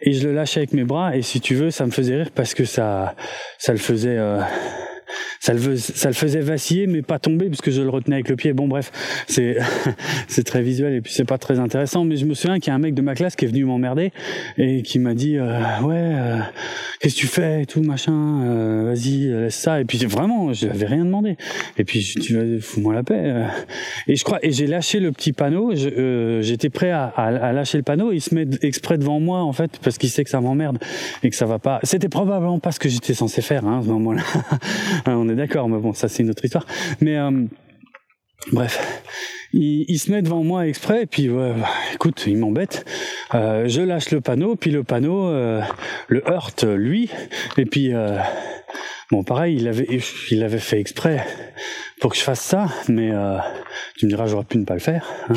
[0.01, 1.15] et je le lâchais avec mes bras.
[1.15, 3.15] Et si tu veux, ça me faisait rire parce que ça,
[3.57, 4.17] ça le faisait.
[4.17, 4.41] Euh,
[5.39, 5.59] ça le,
[6.13, 8.53] faisait vaciller, mais pas tomber, parce que je le retenais avec le pied.
[8.53, 8.91] Bon, bref,
[9.27, 12.03] c'est, très visuel et puis c'est pas très intéressant.
[12.03, 13.65] Mais je me souviens qu'il y a un mec de ma classe qui est venu
[13.65, 14.11] m'emmerder
[14.57, 16.37] et qui m'a dit, euh, ouais, euh,
[16.99, 19.79] qu'est-ce que tu fais et tout, machin, euh, vas-y, laisse ça.
[19.81, 21.37] Et puis vraiment, je n'avais rien demandé.
[21.77, 23.45] Et puis dis, fous-moi la paix.
[24.07, 27.83] Et je crois, et j'ai lâché le petit panneau, j'étais prêt à, à, lâcher le
[27.83, 30.77] panneau, il se met exprès devant moi, en fait, parce qu'il sait que ça m'emmerde
[31.23, 31.79] et que ça va pas.
[31.83, 34.21] C'était probablement pas ce que j'étais censé faire, hein, à ce moment-là.
[35.07, 36.65] on est d'accord, mais bon, ça c'est une autre histoire.
[36.99, 37.45] Mais euh,
[38.51, 39.03] bref,
[39.53, 41.55] il, se met devant moi exprès, et puis bah,
[41.93, 42.85] écoute, il m'embête.
[43.33, 45.61] Euh, je lâche le panneau, puis le panneau euh,
[46.07, 47.09] le heurte lui,
[47.57, 47.91] et puis
[49.11, 51.25] bon, pareil, il avait, il avait fait exprès
[51.99, 53.11] pour que je fasse ça, mais
[53.97, 55.05] tu me diras, j'aurais pu ne pas le faire.
[55.29, 55.35] Hein.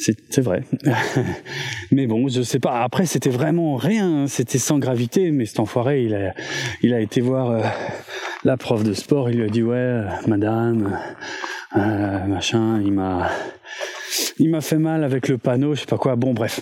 [0.00, 0.62] C'est vrai.
[1.90, 2.82] mais bon, je sais pas.
[2.82, 4.26] Après, c'était vraiment rien.
[4.28, 5.30] C'était sans gravité.
[5.30, 6.34] Mais cet enfoiré, il a,
[6.82, 7.62] il a été voir euh,
[8.44, 9.30] la prof de sport.
[9.30, 10.98] Il lui a dit ouais, madame,
[11.76, 12.80] euh, machin.
[12.82, 13.30] Il m'a,
[14.38, 15.74] il m'a fait mal avec le panneau.
[15.74, 16.16] Je sais pas quoi.
[16.16, 16.60] Bon, bref.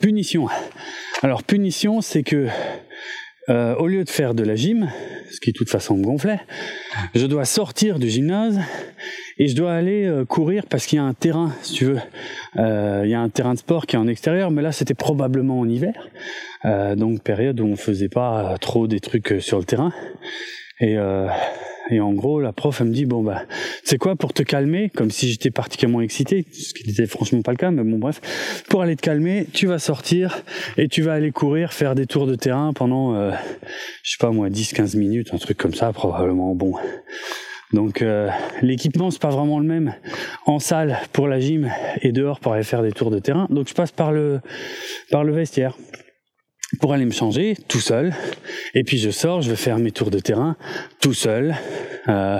[0.00, 0.48] Punition.
[1.22, 2.48] Alors punition, c'est que
[3.52, 4.88] euh, au lieu de faire de la gym,
[5.30, 6.40] ce qui de toute façon me gonflait,
[7.14, 8.58] je dois sortir du gymnase
[9.36, 11.98] et je dois aller euh, courir parce qu'il y a un terrain, si tu veux.
[12.56, 14.94] Euh, il y a un terrain de sport qui est en extérieur, mais là c'était
[14.94, 16.08] probablement en hiver,
[16.96, 19.92] donc période où on faisait pas trop des trucs sur le terrain.
[20.80, 20.96] Et
[21.90, 23.42] et en gros, la prof, elle me dit, bon, bah,
[23.84, 27.52] c'est quoi pour te calmer, comme si j'étais particulièrement excité, ce qui n'était franchement pas
[27.52, 28.20] le cas, mais bon, bref,
[28.68, 30.42] pour aller te calmer, tu vas sortir
[30.76, 33.32] et tu vas aller courir, faire des tours de terrain pendant, euh,
[34.02, 36.54] je sais pas moi, 10-15 minutes, un truc comme ça, probablement.
[36.54, 36.74] Bon.
[37.72, 38.28] Donc euh,
[38.60, 39.94] l'équipement c'est pas vraiment le même
[40.44, 41.70] en salle pour la gym
[42.02, 43.46] et dehors pour aller faire des tours de terrain.
[43.48, 44.40] Donc je passe par le
[45.10, 45.76] par le vestiaire
[46.80, 48.14] pour aller me changer tout seul.
[48.74, 50.56] Et puis je sors, je vais faire mes tours de terrain
[51.00, 51.54] tout seul.
[52.08, 52.38] Euh,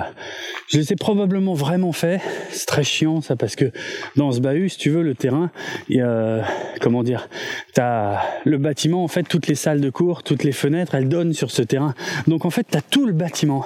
[0.67, 2.21] je les ai probablement vraiment fait.
[2.49, 3.71] C'est très chiant ça parce que
[4.15, 5.51] dans ce bahut, si tu veux, le terrain,
[5.99, 6.41] a,
[6.81, 7.29] comment dire,
[7.73, 11.33] t'as le bâtiment en fait, toutes les salles de cours, toutes les fenêtres, elles donnent
[11.33, 11.93] sur ce terrain.
[12.27, 13.65] Donc en fait, t'as tout le bâtiment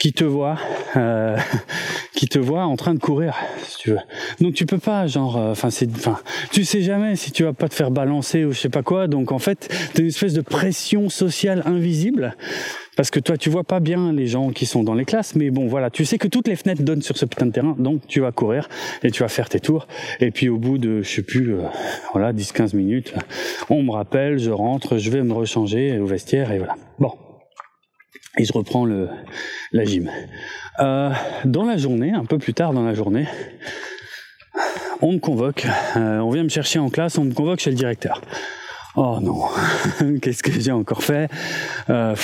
[0.00, 0.58] qui te voit,
[0.96, 1.36] euh,
[2.14, 4.00] qui te voit en train de courir, si tu veux.
[4.40, 6.18] Donc tu peux pas, genre, euh, enfin c'est, enfin,
[6.50, 9.06] tu sais jamais si tu vas pas te faire balancer ou je sais pas quoi.
[9.06, 9.68] Donc en fait,
[10.00, 12.36] une espèce de pression sociale invisible
[13.00, 15.48] parce que toi, tu vois pas bien les gens qui sont dans les classes, mais
[15.50, 18.06] bon, voilà, tu sais que toutes les fenêtres donnent sur ce putain de terrain, donc
[18.06, 18.68] tu vas courir
[19.02, 19.86] et tu vas faire tes tours.
[20.20, 21.62] Et puis au bout de, je sais plus, euh,
[22.12, 23.14] voilà, 10-15 minutes,
[23.70, 26.74] on me rappelle, je rentre, je vais me rechanger au vestiaire et voilà.
[26.98, 27.12] Bon.
[28.36, 29.08] Et je reprends le,
[29.72, 30.10] la gym.
[30.80, 31.10] Euh,
[31.46, 33.26] dans la journée, un peu plus tard dans la journée,
[35.00, 37.76] on me convoque, euh, on vient me chercher en classe, on me convoque chez le
[37.76, 38.20] directeur.
[38.96, 39.44] Oh non,
[40.20, 41.30] qu'est-ce que j'ai encore fait?
[41.88, 42.14] Euh,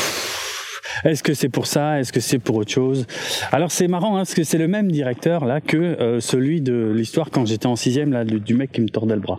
[1.05, 2.01] est-ce que c'est pour ça?
[2.01, 3.07] Est-ce que c'est pour autre chose?
[3.53, 6.93] Alors c'est marrant hein, parce que c'est le même directeur là que euh, celui de
[6.95, 9.39] l'histoire quand j'étais en sixième là du mec qui me tordait le bras.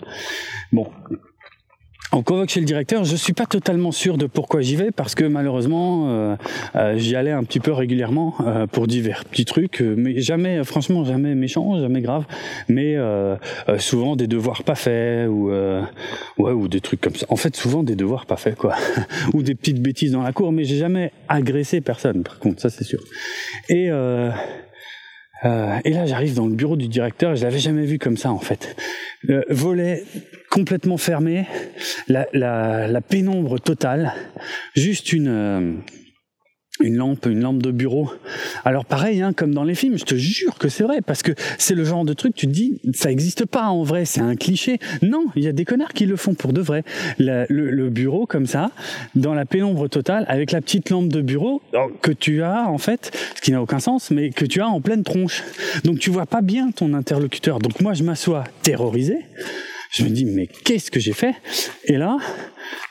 [0.72, 0.88] Bon,
[2.12, 3.04] on convoque chez le directeur.
[3.04, 6.36] Je suis pas totalement sûr de pourquoi j'y vais parce que malheureusement euh,
[6.76, 11.04] euh, j'y allais un petit peu régulièrement euh, pour divers petits trucs, mais jamais, franchement
[11.04, 12.26] jamais méchant, jamais grave,
[12.70, 12.96] mais
[13.78, 15.52] souvent des devoirs pas faits ou
[16.38, 17.26] ou des trucs comme ça.
[17.30, 18.76] En fait souvent des devoirs pas faits quoi,
[19.34, 22.24] ou des petites bêtises dans la cour, mais j'ai jamais agressé personne.
[22.24, 23.04] Par contre ça c'est sûr.
[23.70, 23.90] Et
[25.86, 28.40] et là, j'arrive dans le bureau du directeur, je l'avais jamais vu comme ça en
[28.40, 28.76] fait.
[30.58, 31.46] Complètement fermé,
[32.08, 34.16] la, pénombre totale,
[34.74, 35.74] juste une euh,
[36.80, 38.10] une lampe, une lampe de bureau
[38.66, 41.32] Alors pareil, hein, comme dans les films, je te jure que c'est vrai, parce que
[41.60, 44.36] c'est le genre de truc, tu te dis, ça n'existe pas en vrai, c'est un
[44.36, 44.80] cliché.
[45.04, 46.84] Non, il y a des connards qui le font pour de vrai.
[47.20, 48.72] Le, le, bureau comme ça,
[49.16, 51.62] dans la pénombre totale, avec la petite lampe de bureau
[52.02, 54.82] que tu as en fait, ce qui n'a aucun sens, mais que tu as en
[54.82, 55.44] pleine tronche.
[55.84, 57.60] Donc tu vois pas bien ton interlocuteur.
[57.60, 59.20] Donc moi je m'assois terrorisé.
[59.92, 61.36] Je me dis mais qu'est-ce que j'ai fait?
[61.86, 62.18] Et là,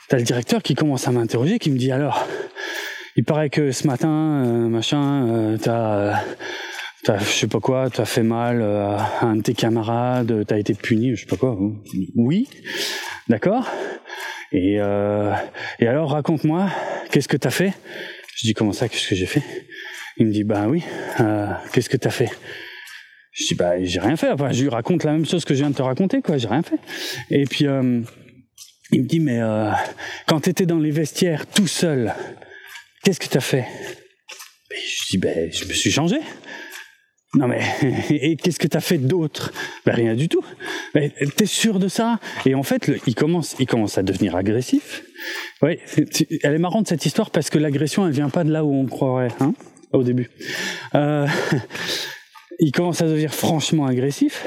[0.09, 2.27] t'as le directeur qui commence à m'interroger, qui me dit alors,
[3.15, 6.21] il paraît que ce matin, euh, machin, euh, t'as
[7.03, 10.57] t'as, je sais pas quoi, t'as fait mal euh, à un de tes camarades, t'as
[10.57, 11.57] été puni, je sais pas quoi.
[12.15, 12.49] Oui,
[13.29, 13.69] d'accord.
[14.51, 15.33] Et, euh,
[15.79, 16.69] et alors, raconte-moi,
[17.11, 17.73] qu'est-ce que t'as fait?
[18.35, 19.43] Je dis, comment ça, qu'est-ce que j'ai fait?
[20.17, 20.83] Il me dit, bah oui,
[21.19, 22.29] euh, qu'est-ce que t'as fait?
[23.37, 24.31] Je dis, bah j'ai rien fait.
[24.31, 26.47] Enfin, je lui raconte la même chose que je viens de te raconter, quoi, j'ai
[26.47, 26.79] rien fait.
[27.29, 28.01] Et puis, euh,
[28.91, 29.71] il me dit, mais euh,
[30.25, 32.13] quand t'étais dans les vestiaires tout seul,
[33.03, 33.65] qu'est-ce que t'as fait?
[34.71, 36.17] Je dis, ben, je me suis changé.
[37.35, 37.61] Non mais,
[38.09, 39.51] et qu'est-ce que t'as fait d'autre?
[39.85, 40.43] Ben rien du tout.
[40.95, 42.19] Ben, T'es sûr de ça?
[42.45, 45.03] Et en fait, il commence, il commence à devenir agressif.
[45.61, 45.77] Oui,
[46.43, 48.85] elle est marrante cette histoire parce que l'agression, elle vient pas de là où on
[48.85, 49.53] croirait, hein,
[49.91, 50.29] au début.
[50.95, 51.27] Euh,
[52.59, 54.45] il commence à devenir franchement agressif.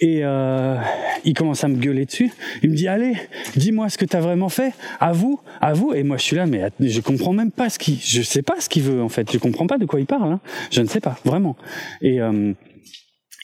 [0.00, 0.76] Et euh,
[1.24, 2.30] il commence à me gueuler dessus.
[2.62, 3.14] Il me dit allez,
[3.56, 4.72] dis-moi ce que t'as vraiment fait.
[5.00, 5.94] À vous, à vous.
[5.94, 8.60] Et moi je suis là, mais je comprends même pas ce qu'il, je sais pas
[8.60, 9.30] ce qu'il veut en fait.
[9.32, 10.32] Je comprends pas de quoi il parle.
[10.32, 10.40] Hein.
[10.70, 11.56] Je ne sais pas vraiment.
[12.02, 12.52] Et euh,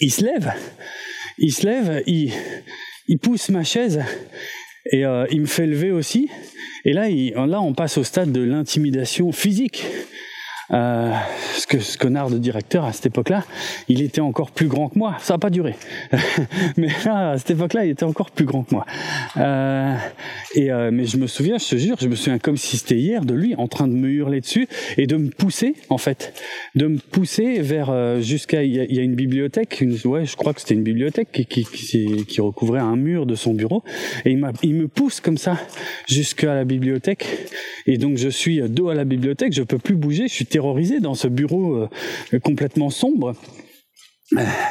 [0.01, 0.53] il se lève,
[1.39, 2.33] il se lève, il,
[3.09, 4.03] il pousse ma chaise
[4.91, 6.29] et euh, il me fait lever aussi.
[6.85, 9.85] Et là, il, là, on passe au stade de l'intimidation physique.
[10.73, 11.13] Euh,
[11.57, 13.45] ce que ce connard de directeur à cette époque-là,
[13.89, 15.17] il était encore plus grand que moi.
[15.19, 15.75] Ça n'a pas duré,
[16.77, 18.87] mais là, à cette époque-là, il était encore plus grand que moi.
[19.37, 19.97] Euh,
[20.55, 22.97] et euh, mais je me souviens, je te jure, je me souviens comme si c'était
[22.97, 26.33] hier de lui en train de me hurler dessus et de me pousser en fait,
[26.77, 30.55] de me pousser vers euh, jusqu'à il y, a une bibliothèque, une, ouais, je crois
[30.55, 33.83] que c'était une bibliothèque qui, qui, qui, recouvrait un mur de son bureau
[34.25, 35.59] et il, il me pousse comme ça
[36.09, 37.27] jusqu'à la bibliothèque
[37.87, 40.47] et donc je suis dos à la bibliothèque, je peux plus bouger, je suis
[41.01, 41.89] dans ce bureau
[42.33, 43.35] euh, complètement sombre.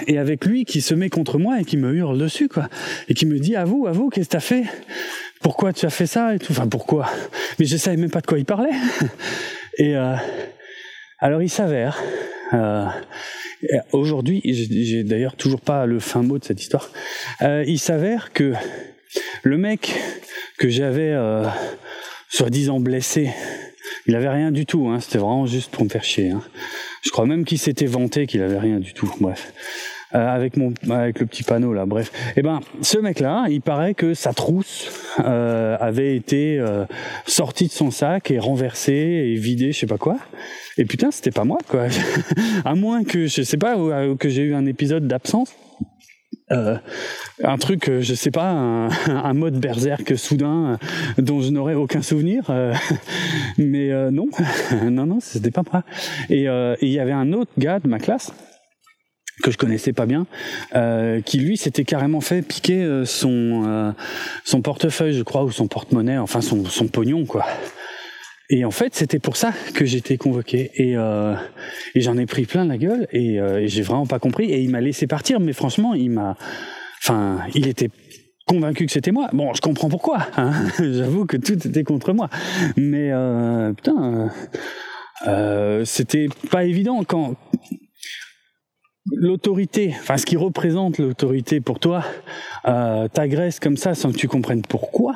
[0.08, 2.70] Et avec lui qui se met contre moi et qui me hurle dessus quoi.
[3.10, 4.64] Et qui me dit à vous à vous qu'est-ce que t'as fait?
[5.42, 6.54] Pourquoi tu as fait ça et tout?
[6.54, 7.10] Enfin pourquoi?
[7.60, 8.72] Mais je savais même pas de quoi il parlait.
[9.78, 10.16] Et euh,
[11.20, 12.02] alors il s'avère
[12.54, 12.86] euh,
[13.92, 16.90] aujourd'hui j'ai d'ailleurs toujours pas le fin mot de cette histoire
[17.42, 18.54] il s'avère que
[19.44, 19.94] le mec
[20.58, 21.14] que j'avais
[22.30, 23.32] soi-disant blessé
[24.08, 25.00] il avait rien du tout, hein.
[25.00, 26.32] c'était vraiment juste pour me faire chier.
[26.32, 26.42] Hein.
[27.04, 29.12] Je crois même qu'il s'était vanté qu'il avait rien du tout.
[29.20, 29.54] Bref.
[30.16, 33.46] Euh, avec mon avec le petit panneau là bref et eh ben ce mec là
[33.48, 36.86] il paraît que sa trousse euh, avait été euh,
[37.28, 40.18] sortie de son sac et renversée et vidée je sais pas quoi
[40.80, 41.90] et putain c'était pas moi quoi
[42.66, 43.76] à moins que je sais pas
[44.18, 45.54] que j'ai eu un épisode d'absence
[46.52, 46.78] euh,
[47.44, 50.78] un truc, euh, je sais pas, un, un mode berserk soudain
[51.18, 52.46] euh, dont je n'aurais aucun souvenir.
[52.50, 52.74] Euh,
[53.58, 54.28] mais non,
[54.84, 55.84] non, non, c'était pas moi.
[56.30, 56.46] Et
[56.82, 58.32] il y avait un autre gars de ma classe
[59.42, 60.28] que je connaissais pas bien,
[61.24, 63.94] qui lui s'était carrément fait piquer son
[64.44, 67.46] son portefeuille, je crois, ou son porte-monnaie, enfin son son pognon, quoi.
[68.50, 70.72] Et en fait, c'était pour ça que j'étais convoqué.
[70.76, 71.36] Et, euh,
[71.94, 74.52] et j'en ai pris plein la gueule et, euh, et j'ai vraiment pas compris.
[74.52, 76.36] Et il m'a laissé partir, mais franchement, il m'a,
[77.04, 77.90] enfin, il était
[78.50, 79.30] convaincu que c'était moi.
[79.34, 80.28] Bon, je comprends pourquoi.
[80.36, 82.30] Hein J'avoue que tout était contre moi.
[82.76, 84.32] Mais euh, putain,
[85.28, 87.36] euh, c'était pas évident quand
[89.12, 92.04] l'autorité, enfin ce qui représente l'autorité pour toi,
[92.66, 95.16] euh, t'agresse comme ça sans que tu comprennes pourquoi.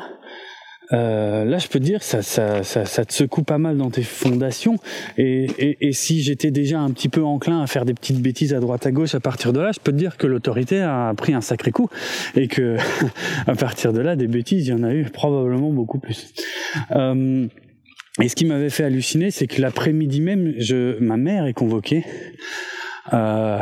[0.94, 3.90] Euh, là, je peux te dire, ça, ça, ça, ça, te secoue pas mal dans
[3.90, 4.78] tes fondations.
[5.18, 8.54] Et, et, et si j'étais déjà un petit peu enclin à faire des petites bêtises
[8.54, 11.14] à droite à gauche, à partir de là, je peux te dire que l'autorité a
[11.16, 11.90] pris un sacré coup
[12.36, 12.78] et que
[13.48, 16.34] à partir de là, des bêtises, il y en a eu probablement beaucoup plus.
[16.92, 17.48] Euh,
[18.22, 22.06] et ce qui m'avait fait halluciner, c'est que l'après-midi même, je, ma mère est convoquée.
[23.12, 23.60] Euh,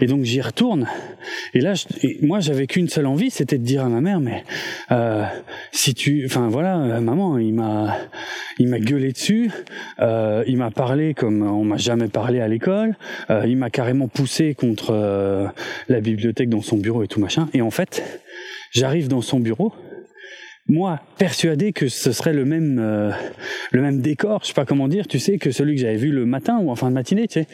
[0.00, 0.88] et donc j'y retourne.
[1.54, 1.84] Et là, je,
[2.24, 4.44] moi, j'avais qu'une seule envie, c'était de dire à ma mère, mais
[4.90, 5.24] euh,
[5.70, 7.96] si tu, enfin voilà, euh, maman, il m'a,
[8.58, 9.50] il m'a gueulé dessus,
[10.00, 12.96] euh, il m'a parlé comme on m'a jamais parlé à l'école,
[13.30, 15.52] euh, il m'a carrément poussé contre
[15.88, 17.48] la bibliothèque dans son bureau et tout machin.
[17.52, 18.02] Et en fait,
[18.72, 19.72] j'arrive dans son bureau
[20.68, 23.10] moi, persuadé que ce serait le même, euh,
[23.72, 26.12] le même décor, je sais pas comment dire, tu sais, que celui que j'avais vu
[26.12, 27.46] le matin ou en fin de matinée, tu sais.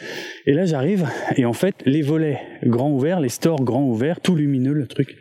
[0.47, 4.35] Et là, j'arrive, et en fait, les volets grands ouverts, les stores grands ouverts, tout
[4.35, 5.17] lumineux, le truc.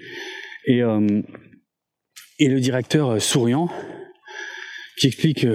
[0.65, 1.21] Et, euh,
[2.39, 3.69] et le directeur euh, souriant,
[4.99, 5.45] qui explique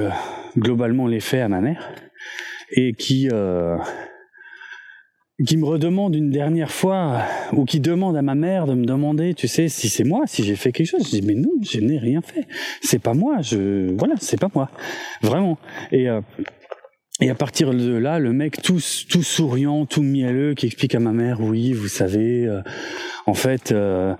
[0.56, 1.92] globalement les faits à ma mère,
[2.70, 3.28] et qui,
[5.44, 9.34] qui me redemande une dernière fois, ou qui demande à ma mère de me demander,
[9.34, 11.04] tu sais, si c'est moi, si j'ai fait quelque chose.
[11.04, 12.46] Je dis, mais non, je n'ai rien fait.
[12.82, 14.70] C'est pas moi, je, voilà, c'est pas moi.
[15.22, 15.58] Vraiment.
[15.90, 16.20] Et, euh,
[17.20, 21.00] et à partir de là, le mec tout, tout souriant, tout mielleux, qui explique à
[21.00, 22.62] ma mère, oui, vous savez, euh,
[23.26, 24.14] en fait, euh,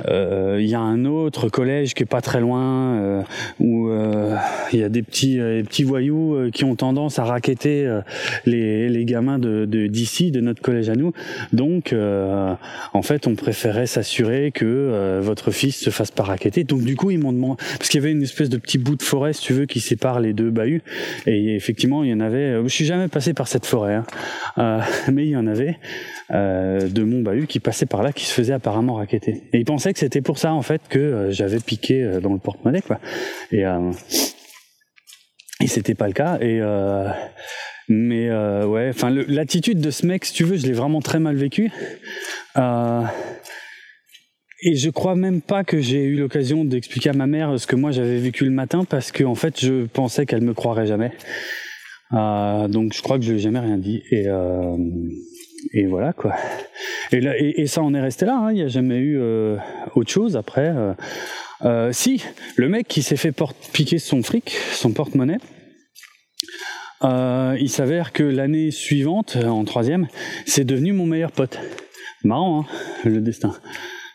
[0.00, 3.22] il y a un autre collège qui est pas très loin euh,
[3.60, 4.36] où euh,
[4.72, 8.00] il y a des petits petits voyous qui ont tendance à raqueter
[8.46, 11.12] les, les gamins de d'ici de, notre collège à nous.
[11.52, 16.64] Donc en fait, on préférait s'assurer que votre fils se fasse pas raqueter.
[16.64, 18.96] Donc du coup, ils m'ont demandé parce qu'il y avait une espèce de petit bout
[18.96, 20.82] de forêt, si tu veux, qui sépare les deux bahuts.
[21.26, 22.62] Et effectivement, il y en avait.
[22.62, 24.00] Je suis jamais passé par cette forêt,
[24.56, 24.80] hein,
[25.12, 25.78] mais il y en avait
[26.30, 29.42] de mon bahut qui passait par là, qui se faisait apparemment raqueter.
[29.52, 32.32] Et ils pensaient que c'était pour ça en fait que euh, j'avais piqué euh, dans
[32.32, 33.00] le porte-monnaie quoi.
[33.52, 33.92] Et euh,
[35.60, 36.60] et c'était pas le cas et
[37.88, 41.36] mais ouais, enfin l'attitude de ce mec, si tu veux, je l'ai vraiment très mal
[41.36, 41.70] vécu.
[42.56, 42.60] et
[44.74, 47.92] je crois même pas que j'ai eu l'occasion d'expliquer à ma mère ce que moi
[47.92, 51.12] j'avais vécu le matin parce que en fait je pensais qu'elle me croirait jamais.
[52.10, 54.26] donc je crois que je lui ai jamais rien dit et
[55.74, 56.34] et voilà quoi.
[57.12, 58.52] Et, là, et, ça on est resté là, hein.
[58.52, 59.56] il n'y a jamais eu euh,
[59.94, 60.72] autre chose après.
[60.74, 60.94] Euh,
[61.64, 62.22] euh, si,
[62.56, 63.34] le mec qui s'est fait
[63.72, 65.38] piquer son fric, son porte-monnaie,
[67.02, 70.08] il s'avère que l'année suivante, en troisième,
[70.46, 71.58] c'est devenu mon meilleur pote.
[72.22, 72.66] Marrant, hein,
[73.04, 73.54] le destin.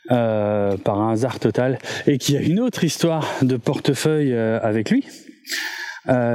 [0.07, 1.77] par un hasard total.
[2.07, 5.05] Et qu'il y a une autre histoire de portefeuille avec lui.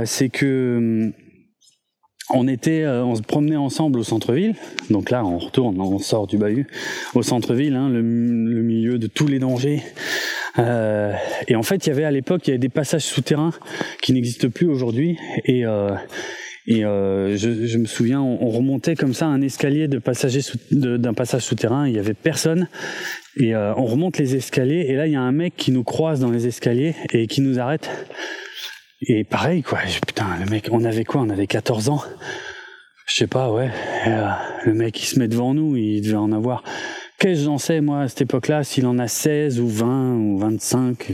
[0.04, 1.23] c'est que hum,
[2.30, 4.54] on était, euh, on se promenait ensemble au centre-ville.
[4.90, 6.66] Donc là, on retourne, on sort du bahut
[7.14, 9.82] au centre-ville, hein, le, milieu de tous les dangers.
[10.58, 11.12] Euh,
[11.48, 13.52] et en fait, il y avait à l'époque, il y avait des passages souterrains
[14.00, 15.18] qui n'existent plus aujourd'hui.
[15.44, 15.90] Et euh,
[16.66, 21.86] et je, me souviens, on, remontait comme ça un escalier de passagers d'un passage souterrain.
[21.86, 22.68] Il y avait personne.
[23.36, 24.86] Et on remonte les escaliers.
[24.88, 27.42] Et là, il y a un mec qui nous croise dans les escaliers et qui
[27.42, 27.90] nous arrête.
[29.06, 29.80] Et pareil, quoi.
[30.06, 31.20] Putain, le mec, on avait quoi?
[31.20, 32.02] On avait 14 ans?
[33.06, 33.70] Je sais pas, ouais.
[34.06, 34.28] Euh,
[34.64, 36.62] le mec, il se met devant nous, il devait en avoir.
[37.18, 40.38] Qu'est-ce que j'en sais, moi, à cette époque-là, s'il en a 16 ou 20 ou
[40.38, 41.12] 25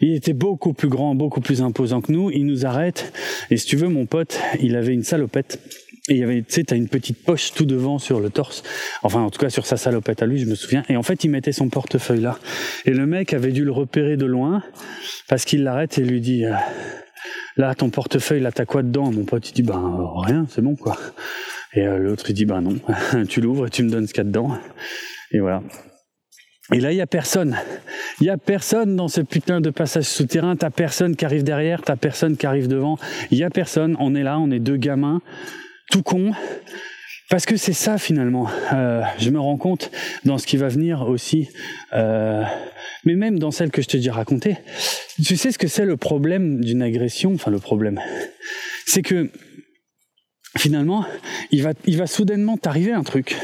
[0.00, 2.30] Il était beaucoup plus grand, beaucoup plus imposant que nous.
[2.30, 3.12] Il nous arrête.
[3.50, 5.60] Et si tu veux, mon pote, il avait une salopette.
[6.08, 8.62] Et il y avait, tu sais, t'as une petite poche tout devant sur le torse.
[9.02, 10.82] Enfin, en tout cas, sur sa salopette à lui, je me souviens.
[10.88, 12.38] Et en fait, il mettait son portefeuille là.
[12.86, 14.62] Et le mec avait dû le repérer de loin
[15.28, 16.54] parce qu'il l'arrête et lui dit, euh,
[17.58, 19.12] là, ton portefeuille, là, t'as quoi dedans?
[19.12, 20.96] Mon pote, il dit, ben, rien, c'est bon, quoi.
[21.74, 22.76] Et euh, l'autre, il dit, ben non,
[23.28, 24.56] tu l'ouvres et tu me donnes ce qu'il y a dedans.
[25.32, 25.62] Et voilà.
[26.72, 27.56] Et là, il y a personne.
[28.20, 30.56] Il y a personne dans ce putain de passage souterrain.
[30.56, 32.98] T'as personne qui arrive derrière, t'as personne qui arrive devant.
[33.30, 33.96] Il y a personne.
[34.00, 35.20] On est là, on est deux gamins
[35.90, 36.32] tout con.
[37.28, 38.48] Parce que c'est ça finalement.
[38.72, 39.90] Euh, je me rends compte
[40.24, 41.48] dans ce qui va venir aussi,
[41.92, 42.42] euh,
[43.04, 44.56] mais même dans celle que je te dis raconter.
[45.22, 47.34] Tu sais ce que c'est le problème d'une agression?
[47.34, 48.00] Enfin le problème,
[48.86, 49.30] c'est que
[50.56, 51.04] finalement,
[51.50, 53.36] il va, il va soudainement t'arriver un truc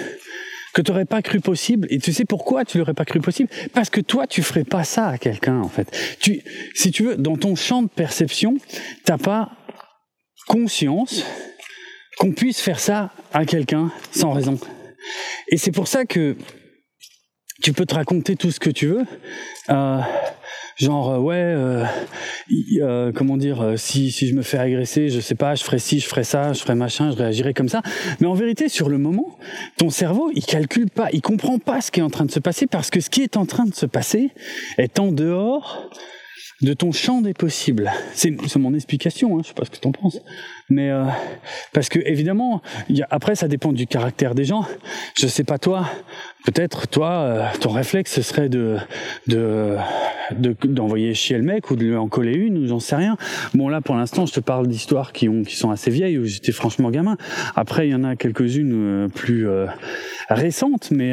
[0.73, 1.87] que tu n'aurais pas cru possible.
[1.91, 3.51] Et tu sais pourquoi tu l'aurais pas cru possible?
[3.75, 5.95] Parce que toi, tu ferais pas ça à quelqu'un en fait.
[6.21, 6.43] Tu,
[6.75, 8.57] si tu veux, dans ton champ de perception,
[9.05, 9.53] t'as pas
[10.47, 11.25] conscience
[12.19, 14.59] qu'on puisse faire ça à quelqu'un sans raison.
[15.49, 16.37] Et c'est pour ça que
[17.63, 19.05] tu peux te raconter tout ce que tu veux.
[19.71, 20.01] Euh,
[20.77, 21.55] genre euh, ouais
[22.83, 26.01] euh, comment dire si si je me fais agresser je sais pas je ferai ci
[26.01, 27.81] je ferai ça je ferai machin je réagirai comme ça
[28.21, 29.39] mais en vérité sur le moment
[29.77, 32.41] ton cerveau il calcule pas il comprend pas ce qui est en train de se
[32.41, 34.31] passer parce que ce qui est en train de se passer
[34.77, 35.91] est en dehors
[36.65, 37.93] de ton champ des possibles.
[38.15, 40.19] C'est mon explication, hein, je sais pas ce que tu en penses.
[40.71, 41.05] Mais euh,
[41.73, 44.67] parce que évidemment, y a, après ça dépend du caractère des gens.
[45.17, 45.87] Je sais pas toi,
[46.47, 48.79] peut-être toi, euh, ton réflexe ce serait de
[50.65, 53.19] d'envoyer chier le mec ou de lui en coller une ou j'en sais rien.
[53.53, 56.25] Bon là pour l'instant je te parle d'histoires qui ont qui sont assez vieilles où
[56.25, 57.19] j'étais franchement gamin.
[57.57, 59.47] Après il y en a quelques-unes euh, plus
[60.31, 61.13] récentes, mais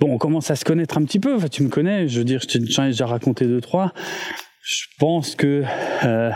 [0.00, 1.36] bon on commence à se connaître un petit peu.
[1.36, 3.92] Enfin, tu me connais, je veux dire je t'ai déjà raconté deux trois
[4.62, 5.64] je pense que
[6.04, 6.30] euh,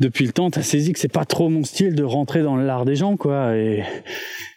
[0.00, 2.56] depuis le temps, tu as saisi que c'est pas trop mon style de rentrer dans
[2.56, 3.56] l'art des gens, quoi.
[3.56, 3.84] Et,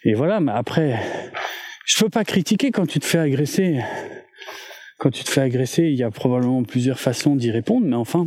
[0.03, 0.99] et voilà, mais après,
[1.85, 3.79] je peux pas critiquer quand tu te fais agresser.
[4.97, 8.25] Quand tu te fais agresser, il y a probablement plusieurs façons d'y répondre, mais enfin,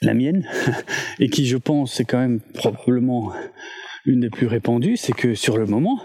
[0.00, 0.48] la mienne,
[1.18, 3.32] et qui je pense c'est quand même probablement
[4.04, 6.00] une des plus répandues, c'est que sur le moment,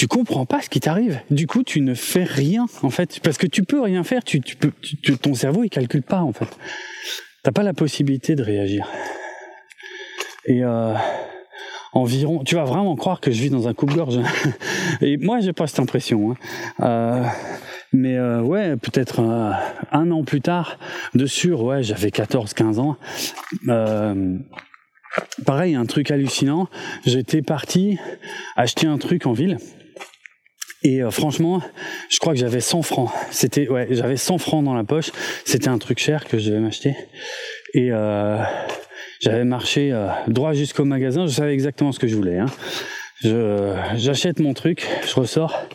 [0.00, 1.20] tu comprends pas ce qui t'arrive.
[1.30, 4.24] Du coup, tu ne fais rien, en fait, parce que tu peux rien faire.
[4.24, 4.72] Tu, tu peux,
[5.20, 6.48] ton cerveau, il calcule pas, en fait.
[7.42, 8.88] T'as pas la possibilité de réagir.
[10.46, 10.94] Et euh,
[11.92, 12.42] environ.
[12.44, 14.20] Tu vas vraiment croire que je vis dans un coupe-gorge.
[15.02, 16.30] Et moi, j'ai pas cette impression.
[16.30, 16.36] Hein.
[16.80, 17.24] Euh,
[17.92, 20.78] mais euh, ouais, peut-être un an plus tard,
[21.12, 22.96] de sûr, ouais, j'avais 14-15 ans.
[25.44, 26.68] Pareil, un truc hallucinant.
[27.04, 27.98] J'étais parti
[28.56, 29.58] acheter un truc en ville.
[30.82, 31.62] Et euh, franchement,
[32.08, 33.10] je crois que j'avais 100 francs.
[33.30, 35.10] C'était ouais, j'avais 100 francs dans la poche.
[35.44, 36.94] C'était un truc cher que je devais m'acheter.
[37.74, 38.38] Et euh,
[39.20, 41.26] j'avais marché euh, droit jusqu'au magasin.
[41.26, 42.38] Je savais exactement ce que je voulais.
[42.38, 42.46] Hein.
[43.22, 45.68] Je, j'achète mon truc, je ressors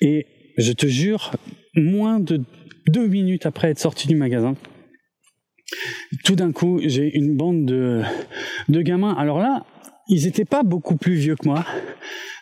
[0.00, 0.26] et
[0.58, 1.30] je te jure,
[1.76, 2.40] moins de
[2.88, 4.56] deux minutes après être sorti du magasin,
[6.24, 8.02] tout d'un coup, j'ai une bande de,
[8.68, 9.14] de gamins.
[9.18, 9.64] Alors là,
[10.08, 11.64] ils étaient pas beaucoup plus vieux que moi.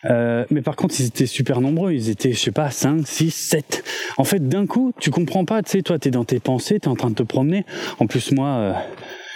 [0.05, 1.93] Euh, mais par contre, ils étaient super nombreux.
[1.93, 3.85] Ils étaient, je sais pas, 5, 6, 7.
[4.17, 5.63] En fait, d'un coup, tu comprends pas.
[5.63, 7.65] Tu sais, toi, t'es dans tes pensées, t'es en train de te promener.
[7.99, 8.73] En plus, moi, euh,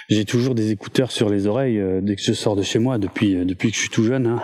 [0.08, 2.96] j'ai toujours des écouteurs sur les oreilles euh, dès que je sors de chez moi
[2.98, 4.26] depuis euh, depuis que je suis tout jeune.
[4.26, 4.42] Hein.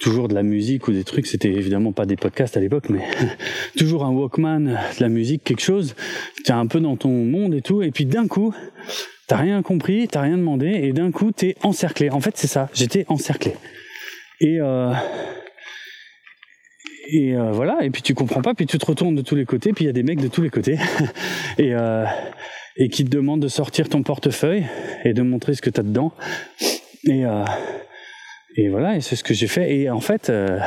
[0.00, 1.28] Toujours de la musique ou des trucs.
[1.28, 3.02] C'était évidemment pas des podcasts à l'époque, mais
[3.78, 5.94] toujours un Walkman, de la musique, quelque chose.
[6.44, 7.82] T'es un peu dans ton monde et tout.
[7.82, 8.52] Et puis d'un coup,
[9.26, 12.10] t'as rien compris, t'as rien demandé, et d'un coup t'es encerclé.
[12.10, 12.68] En fait, c'est ça.
[12.74, 13.54] J'étais encerclé.
[14.40, 14.92] Et euh,
[17.08, 19.44] et euh, voilà, et puis tu comprends pas, puis tu te retournes de tous les
[19.44, 20.78] côtés, puis il y a des mecs de tous les côtés.
[21.58, 22.04] et, euh,
[22.76, 24.66] et qui te demande de sortir ton portefeuille
[25.04, 26.12] et de montrer ce que tu as dedans.
[27.04, 27.44] Et, euh,
[28.56, 29.74] et voilà, et c'est ce que j'ai fait.
[29.74, 30.58] Et en fait, euh,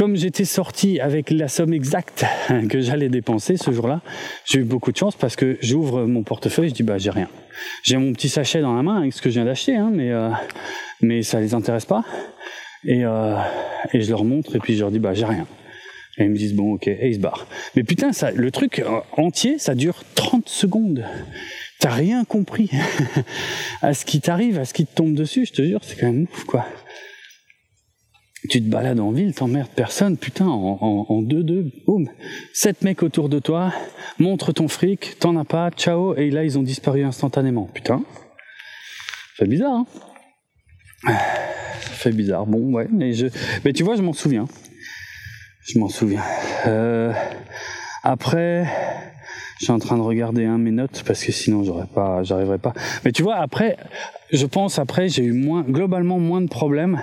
[0.00, 2.24] comme j'étais sorti avec la somme exacte
[2.70, 4.00] que j'allais dépenser ce jour-là,
[4.46, 7.28] j'ai eu beaucoup de chance parce que j'ouvre mon portefeuille, je dis bah j'ai rien.
[7.82, 10.10] J'ai mon petit sachet dans la main avec ce que je viens d'acheter, hein, mais
[10.10, 10.30] euh,
[11.02, 12.02] mais ça les intéresse pas.
[12.82, 13.36] Et, euh,
[13.92, 15.46] et je leur montre et puis je leur dis bah j'ai rien.
[16.16, 17.46] Et ils me disent, bon, ok, et ils se barrent.
[17.76, 18.82] Mais putain, ça, le truc
[19.16, 21.04] entier, ça dure 30 secondes.
[21.78, 22.70] T'as rien compris
[23.82, 26.06] à ce qui t'arrive, à ce qui te tombe dessus, je te jure, c'est quand
[26.06, 26.66] même ouf, quoi.
[28.48, 32.08] Tu te balades en ville, t'emmerdes personne, putain, en 2-2, boum.
[32.54, 33.72] Sept mecs autour de toi,
[34.18, 37.68] montre ton fric, t'en as pas, ciao, et là, ils ont disparu instantanément.
[37.74, 38.02] Putain.
[39.36, 39.86] Fait bizarre, hein
[42.00, 42.46] fait bizarre.
[42.46, 43.26] Bon, ouais, mais je,
[43.74, 44.46] tu vois, je m'en souviens.
[45.62, 46.22] Je m'en souviens.
[46.66, 47.12] Euh,
[48.02, 48.66] après,
[49.60, 52.58] je suis en train de regarder hein, mes notes parce que sinon j'aurais pas, j'arriverais
[52.58, 52.72] pas.
[53.04, 53.76] Mais tu vois, après,
[54.32, 57.02] je pense après j'ai eu moins, globalement moins de problèmes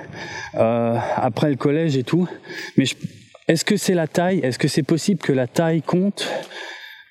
[0.55, 2.27] euh, après le collège et tout.
[2.75, 2.85] Mais
[3.47, 4.39] est-ce que c'est la taille?
[4.39, 6.27] Est-ce que c'est possible que la taille compte?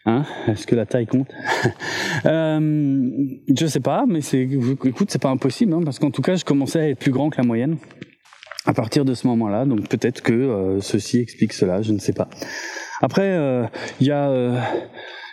[0.04, 0.24] Hein?
[0.48, 1.30] Est-ce que la taille compte?
[2.24, 3.10] Euh,
[3.54, 6.44] Je sais pas, mais c'est, écoute, c'est pas impossible hein, parce qu'en tout cas, je
[6.44, 7.76] commençais à être plus grand que la moyenne
[8.64, 9.64] à partir de ce moment-là.
[9.64, 12.28] Donc peut-être que euh, ceci explique cela, je ne sais pas.
[13.00, 13.64] Après, euh,
[14.00, 14.58] il y a, euh,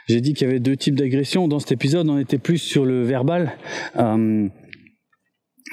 [0.07, 1.47] j'ai dit qu'il y avait deux types d'agressions.
[1.47, 3.53] Dans cet épisode, on était plus sur le verbal.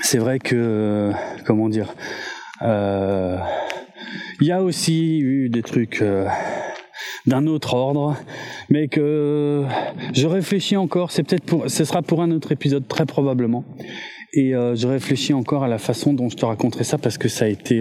[0.02, 1.12] c'est vrai que,
[1.46, 1.94] comment dire,
[2.62, 6.02] il y a aussi eu des trucs
[7.26, 8.16] d'un autre ordre,
[8.68, 9.64] mais que
[10.14, 11.10] je réfléchis encore.
[11.10, 13.64] C'est peut-être pour, ce sera pour un autre épisode très probablement.
[14.32, 17.28] Et euh, je réfléchis encore à la façon dont je te raconterai ça parce que
[17.28, 17.80] ça a été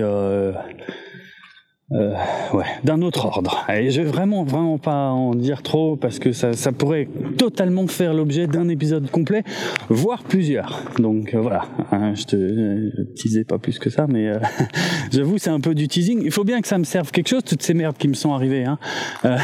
[1.91, 3.65] euh, euh, ouais, d'un autre ordre.
[3.69, 7.87] Et je vais vraiment, vraiment pas en dire trop parce que ça, ça pourrait totalement
[7.87, 9.43] faire l'objet d'un épisode complet,
[9.89, 10.81] voire plusieurs.
[10.99, 14.39] Donc euh, voilà, hein, je te euh, teasais pas plus que ça, mais euh,
[15.11, 16.21] j'avoue c'est un peu du teasing.
[16.23, 18.33] Il faut bien que ça me serve quelque chose, toutes ces merdes qui me sont
[18.33, 18.65] arrivées.
[18.65, 18.77] Hein.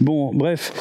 [0.00, 0.72] bon, bref.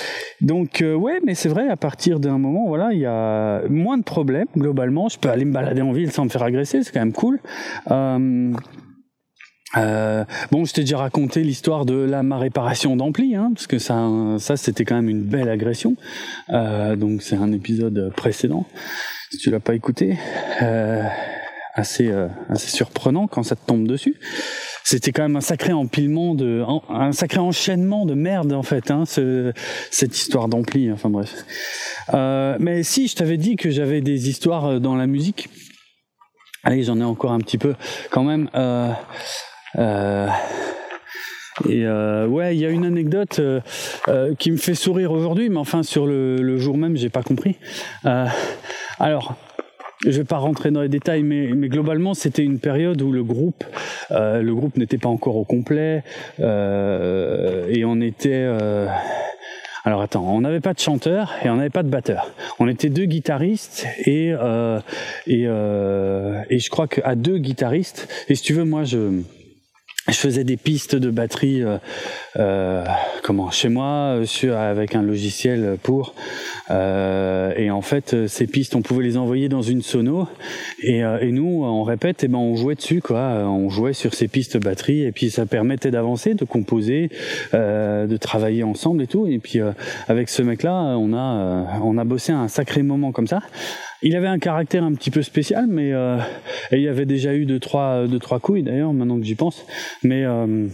[0.41, 4.03] Donc ouais, mais c'est vrai, à partir d'un moment, voilà, il y a moins de
[4.03, 5.09] problèmes globalement.
[5.09, 7.39] Je peux aller me balader en ville sans me faire agresser, c'est quand même cool.
[7.91, 8.51] Euh,
[9.75, 14.09] bon, je t'ai déjà raconté l'histoire de la ma réparation d'ampli, hein, parce que ça,
[14.39, 15.95] ça c'était quand même une belle agression.
[16.49, 18.65] Euh, donc c'est un épisode précédent.
[19.31, 20.17] Si tu l'as pas écouté,
[20.61, 21.03] euh,
[21.73, 24.15] assez euh, assez surprenant quand ça te tombe dessus.
[24.83, 29.05] C'était quand même un sacré empilement de, un sacré enchaînement de merde en fait, hein,
[29.05, 29.53] ce,
[29.91, 30.91] cette histoire d'ampli.
[30.91, 31.45] Enfin bref.
[32.13, 35.49] Euh, mais si je t'avais dit que j'avais des histoires dans la musique.
[36.65, 37.75] Allez, j'en ai encore un petit peu
[38.09, 38.49] quand même.
[38.55, 38.93] Euh, euh,
[41.69, 43.61] et euh, ouais, il y a une anecdote euh,
[44.07, 47.21] euh, qui me fait sourire aujourd'hui, mais enfin sur le, le jour même, j'ai pas
[47.21, 47.57] compris.
[48.05, 48.25] Euh,
[48.99, 49.35] alors,
[50.05, 53.23] je vais pas rentrer dans les détails, mais, mais globalement, c'était une période où le
[53.23, 53.63] groupe,
[54.11, 56.03] euh, le groupe n'était pas encore au complet,
[56.39, 58.45] et on était.
[59.85, 62.31] alors attends, on n'avait pas de chanteur et on n'avait pas de batteur.
[62.59, 64.33] On était deux guitaristes et
[65.27, 68.09] et, et je crois qu'à deux guitaristes.
[68.27, 69.21] Et si tu veux, moi je
[70.09, 71.77] je faisais des pistes de batterie euh,
[72.37, 72.83] euh
[73.23, 73.85] comment chez moi
[74.17, 76.13] euh, sur avec un logiciel pour
[76.71, 80.27] euh, et en fait ces pistes on pouvait les envoyer dans une sono
[80.81, 83.43] et, et nous on répète et ben on jouait dessus quoi.
[83.45, 87.09] On jouait sur ces pistes batterie et puis ça permettait d'avancer de composer
[87.53, 89.27] de travailler ensemble et tout.
[89.27, 89.59] Et puis
[90.07, 93.41] avec ce mec là on a on a bossé un sacré moment comme ça
[94.03, 96.17] il avait un caractère un petit peu spécial, mais euh,
[96.71, 99.65] il y avait déjà eu deux trois deux trois couilles d'ailleurs maintenant que j'y pense.
[100.03, 100.67] Mais euh,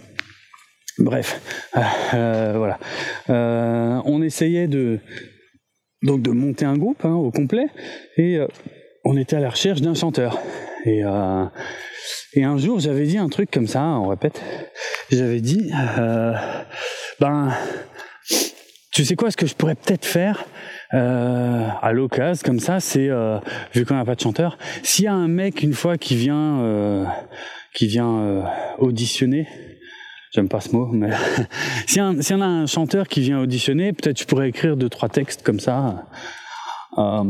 [0.98, 1.40] bref,
[2.14, 2.80] euh, voilà.
[4.06, 5.00] on essayait de
[6.02, 7.68] donc de monter un groupe hein, au complet
[8.18, 8.40] et
[9.06, 10.40] on était à la recherche d'un chanteur.
[10.86, 11.02] Et
[12.34, 14.42] et un jour j'avais dit un truc comme ça, on répète.
[15.12, 15.72] J'avais dit
[17.20, 17.54] ben
[18.92, 20.46] tu sais quoi, ce que je pourrais peut-être faire
[20.94, 23.38] euh, à l'occasion, comme ça, c'est euh,
[23.74, 26.62] vu qu'on n'a pas de chanteur, s'il y a un mec une fois qui vient,
[26.62, 27.06] euh,
[27.74, 28.42] qui vient euh,
[28.80, 29.48] auditionner,
[30.34, 31.12] j'aime pas ce mot, mais
[31.86, 35.10] s'il y, en a un chanteur qui vient auditionner, peut-être je pourrais écrire deux trois
[35.10, 36.08] textes comme ça.
[37.00, 37.24] Euh,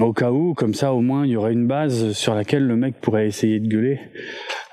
[0.00, 2.74] au cas où, comme ça au moins il y aurait une base sur laquelle le
[2.74, 4.00] mec pourrait essayer de gueuler.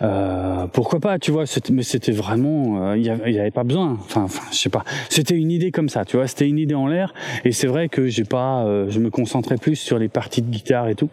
[0.01, 3.97] Euh, pourquoi pas, tu vois, mais c'était vraiment, euh, il euh, n'y avait, pas besoin.
[3.99, 4.83] Enfin, je sais pas.
[5.09, 6.27] C'était une idée comme ça, tu vois.
[6.27, 7.13] C'était une idée en l'air.
[7.45, 10.49] Et c'est vrai que j'ai pas, euh, je me concentrais plus sur les parties de
[10.49, 11.09] guitare et tout.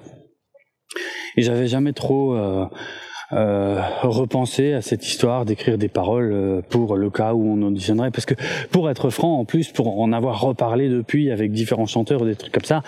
[1.37, 2.35] Et j'avais jamais trop
[3.33, 8.11] euh, repenser à cette histoire d'écrire des paroles euh, pour le cas où on auditionnerait.
[8.11, 8.35] Parce que
[8.71, 12.53] pour être franc en plus pour en avoir reparlé depuis avec différents chanteurs des trucs
[12.53, 12.83] comme ça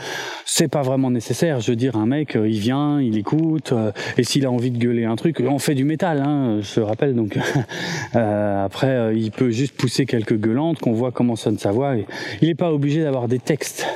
[0.45, 1.61] c'est pas vraiment nécessaire.
[1.61, 3.75] Je veux dire un mec euh, il vient il écoute
[4.17, 7.15] et s'il a envie de gueuler un truc on fait du métal hein, je rappelle.
[7.15, 7.39] Donc
[8.15, 11.97] après il peut juste pousser quelques gueulantes qu'on voit comment sonne sa voix
[12.41, 13.87] il n'est pas obligé d'avoir des textes.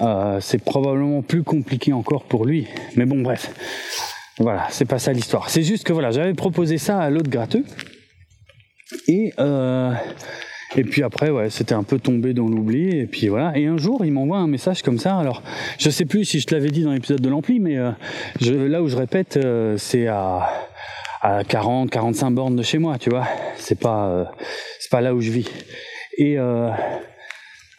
[0.00, 2.66] Euh, c'est probablement plus compliqué encore pour lui.
[2.96, 3.52] Mais bon bref
[4.38, 5.50] voilà, c'est pas ça l'histoire.
[5.50, 7.64] C'est juste que voilà, j'avais proposé ça à l'autre gratteux.
[9.06, 9.92] Et euh,
[10.76, 12.98] et puis après, ouais, c'était un peu tombé dans l'oubli.
[12.98, 13.56] Et puis voilà.
[13.56, 15.16] Et un jour, il m'envoie un message comme ça.
[15.16, 15.42] Alors,
[15.78, 17.90] je sais plus si je te l'avais dit dans l'épisode de l'ampli, mais euh,
[18.40, 20.48] je, là où je répète, euh, c'est à
[21.20, 23.26] à 40, 45 bornes de chez moi, tu vois.
[23.56, 24.24] C'est pas euh,
[24.78, 25.50] c'est pas là où je vis.
[26.16, 26.70] Et euh,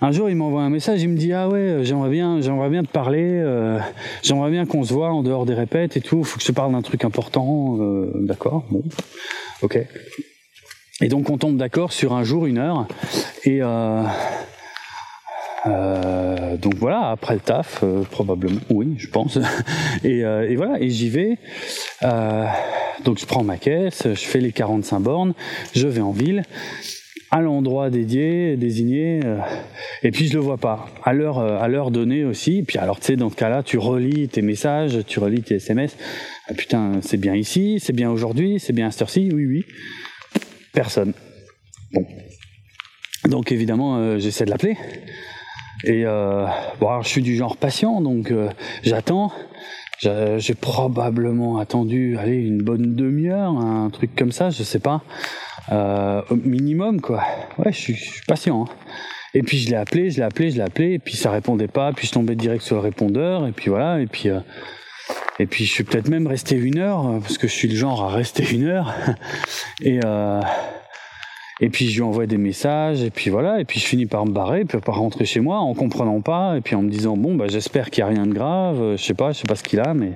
[0.01, 2.69] un jour, il m'envoie un message, il me dit ah ouais, euh, j'aimerais bien, j'aimerais
[2.69, 3.79] bien te parler, euh,
[4.23, 6.23] j'aimerais bien qu'on se voit en dehors des répètes et tout.
[6.23, 7.77] Faut que je te parle d'un truc important.
[7.79, 8.83] Euh, d'accord, bon,
[9.61, 9.77] ok.
[11.01, 12.87] Et donc on tombe d'accord sur un jour, une heure,
[13.43, 14.03] et euh,
[15.65, 19.37] euh, donc voilà, après le taf, probablement, oui, je pense.
[20.05, 21.37] Et, et voilà, et j'y vais.
[23.03, 25.33] donc je prends ma caisse, je fais les 45 bornes,
[25.73, 26.43] je vais en ville
[27.31, 29.37] à l'endroit dédié, désigné, euh,
[30.01, 30.87] et puis je le vois pas.
[31.03, 32.63] À l'heure, euh, à l'heure donnée aussi.
[32.67, 35.95] Puis alors tu sais, dans ce cas-là, tu relis tes messages, tu relis tes SMS.
[36.47, 39.29] Ah, putain, c'est bien ici, c'est bien aujourd'hui, c'est bien à cette heure-ci.
[39.33, 39.65] Oui, oui.
[40.73, 41.13] Personne.
[41.93, 42.05] Bon.
[43.25, 44.77] Donc évidemment, euh, j'essaie de l'appeler.
[45.85, 48.33] Et bon, alors, je suis du genre patient, donc
[48.83, 49.31] j'attends.
[50.01, 55.03] J'ai probablement attendu, allez, une bonne demi-heure, un truc comme ça, je sais pas.
[55.71, 57.23] Euh, au minimum, quoi.
[57.57, 58.63] Ouais, je suis, patient.
[58.63, 58.73] Hein.
[59.33, 61.67] Et puis je l'ai appelé, je l'ai appelé, je l'ai appelé, et puis ça répondait
[61.67, 64.39] pas, puis je tombais direct sur le répondeur, et puis voilà, et puis euh,
[65.37, 67.75] et puis je suis peut-être même resté une heure euh, parce que je suis le
[67.75, 68.93] genre à rester une heure,
[69.83, 70.41] et euh,
[71.61, 74.25] et puis je lui envoie des messages, et puis voilà, et puis je finis par
[74.25, 77.15] me barrer, puis par rentrer chez moi en comprenant pas, et puis en me disant
[77.15, 79.55] bon bah j'espère qu'il y a rien de grave, je sais pas, je sais pas
[79.55, 80.13] ce qu'il a, mais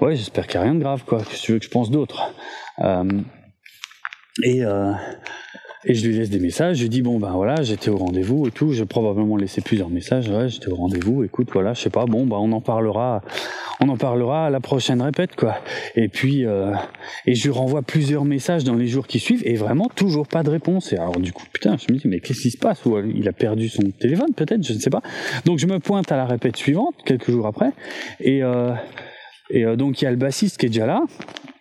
[0.00, 1.90] ouais j'espère qu'il y a rien de grave quoi, que tu veux que je pense
[1.90, 2.32] d'autre.
[2.78, 3.04] Euh,
[4.42, 4.92] et, euh,
[5.84, 6.76] et je lui laisse des messages.
[6.76, 8.72] Je lui dis bon ben voilà, j'étais au rendez-vous et tout.
[8.72, 10.30] J'ai probablement laissé plusieurs messages.
[10.48, 11.24] J'étais au rendez-vous.
[11.24, 12.04] Écoute, voilà, je sais pas.
[12.04, 13.22] Bon ben on en parlera.
[13.82, 15.56] On en parlera à la prochaine répète quoi.
[15.96, 16.74] Et puis euh,
[17.26, 20.42] et je lui renvoie plusieurs messages dans les jours qui suivent et vraiment toujours pas
[20.42, 20.92] de réponse.
[20.92, 22.84] Et alors du coup putain, je me dis mais qu'est-ce qui se passe?
[22.84, 25.00] Ou il a perdu son téléphone peut-être, je ne sais pas.
[25.46, 27.70] Donc je me pointe à la répète suivante quelques jours après
[28.20, 28.74] et euh,
[29.48, 31.02] et euh, donc il y a le bassiste qui est déjà là.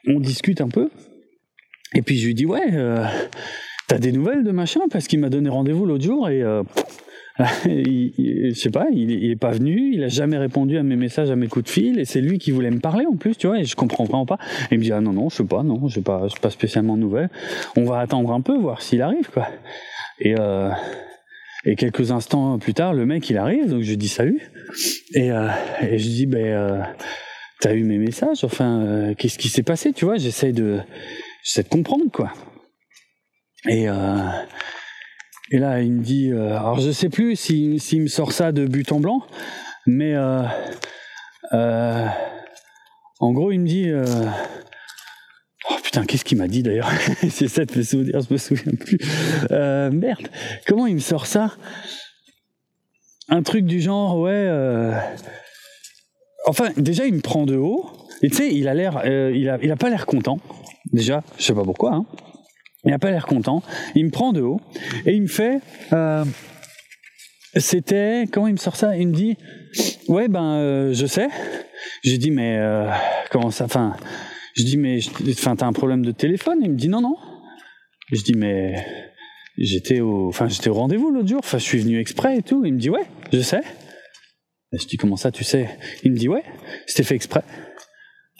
[0.06, 0.90] On discute un peu
[1.94, 3.06] et puis je lui dis ouais, euh,
[3.88, 4.82] t'as des nouvelles de machin?
[4.92, 6.64] Parce qu'il m'a donné rendez-vous l'autre jour et euh,
[7.66, 11.36] je sais pas, il, est pas venu, il a jamais répondu à mes messages, à
[11.36, 13.60] mes coups de fil et c'est lui qui voulait me parler en plus, tu vois,
[13.60, 14.38] et je comprends vraiment pas.
[14.72, 16.96] Et il me dit ah non non, je sais pas, non, j'ai pas, pas spécialement
[16.96, 17.30] de nouvelles.
[17.76, 19.48] On va attendre un peu voir s'il arrive quoi.
[20.20, 20.70] Et euh,
[21.66, 24.40] et quelques instants plus tard, le mec il arrive, donc je dis salut
[25.14, 25.50] et, euh,
[25.82, 26.82] et je dis ben euh,
[27.60, 30.80] t'as eu mes messages, enfin euh, qu'est-ce qui s'est passé, tu vois, j'essaye de
[31.44, 32.32] j'essaie de comprendre quoi.
[33.68, 34.30] Et euh,
[35.52, 38.52] et là il me dit, euh, alors je sais plus s'il si, me sort ça
[38.52, 39.26] de but en blanc,
[39.86, 40.46] mais euh,
[43.20, 43.92] en gros il me dit,
[45.70, 46.90] Oh putain, qu'est-ce qu'il m'a dit d'ailleurs?
[47.30, 48.98] C'est ça de me souvenir, je me souviens plus.
[49.50, 50.28] Merde,
[50.66, 51.56] comment il me sort ça?
[53.28, 54.50] Un truc du genre, ouais.
[56.48, 57.92] Enfin, déjà, il me prend de haut.
[58.24, 60.40] Et tu sais, il a l'air, il a pas l'air content.
[60.92, 61.94] Déjà, je sais pas pourquoi.
[61.94, 62.06] Hein.
[62.86, 63.62] Il a pas l'air content.
[63.96, 64.62] Il me prend de haut
[65.06, 65.60] et il me fait.
[65.94, 66.24] Euh,
[67.56, 68.96] c'était comment il me sort ça?
[68.96, 69.36] Il me dit,
[70.08, 71.28] ouais ben, euh, je sais.
[72.04, 72.90] J'ai dit mais euh,
[73.32, 73.66] comment ça?
[73.66, 73.98] Enfin,
[74.56, 76.60] je dis mais, enfin, t'as un problème de téléphone?
[76.62, 77.18] Il me dit non non.
[78.12, 78.86] Je dis mais
[79.58, 81.42] j'étais au, enfin j'étais au rendez-vous l'autre jour.
[81.44, 82.64] Enfin, je suis venu exprès et tout.
[82.66, 83.62] Il me dit ouais, je sais.
[84.72, 85.70] je dis comment ça tu sais?
[86.04, 86.44] Il me dit ouais,
[86.88, 87.44] c'était fait exprès.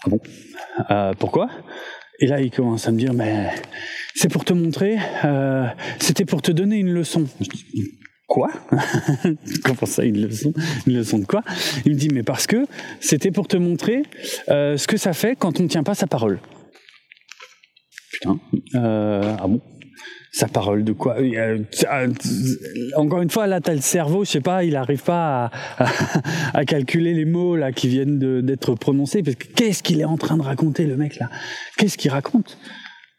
[0.06, 0.20] Ah bon?
[1.20, 1.50] Pourquoi?
[2.20, 3.50] Et là il commence à me dire mais
[4.16, 5.66] c'est pour te montrer, euh,
[6.00, 7.26] c'était pour te donner une leçon.
[8.28, 8.50] Quoi?
[9.64, 10.54] Comment ça, une leçon?
[10.86, 11.42] Une leçon de quoi?
[11.86, 12.68] Il me dit, mais parce que
[13.00, 14.04] c'était pour te montrer
[14.50, 16.40] euh, ce que ça fait quand on ne tient pas sa parole.
[18.12, 18.40] Putain,
[18.76, 19.62] euh, ah bon?
[20.32, 21.18] Sa parole de quoi
[22.96, 25.52] Encore une fois, là, t'as le cerveau, je sais pas, il n'arrive pas
[26.54, 29.24] à, calculer les mots là qui viennent d'être prononcés.
[29.24, 31.30] Qu'est-ce qu'il est en train de raconter, le mec là?
[31.78, 32.58] Qu'est-ce qu'il raconte?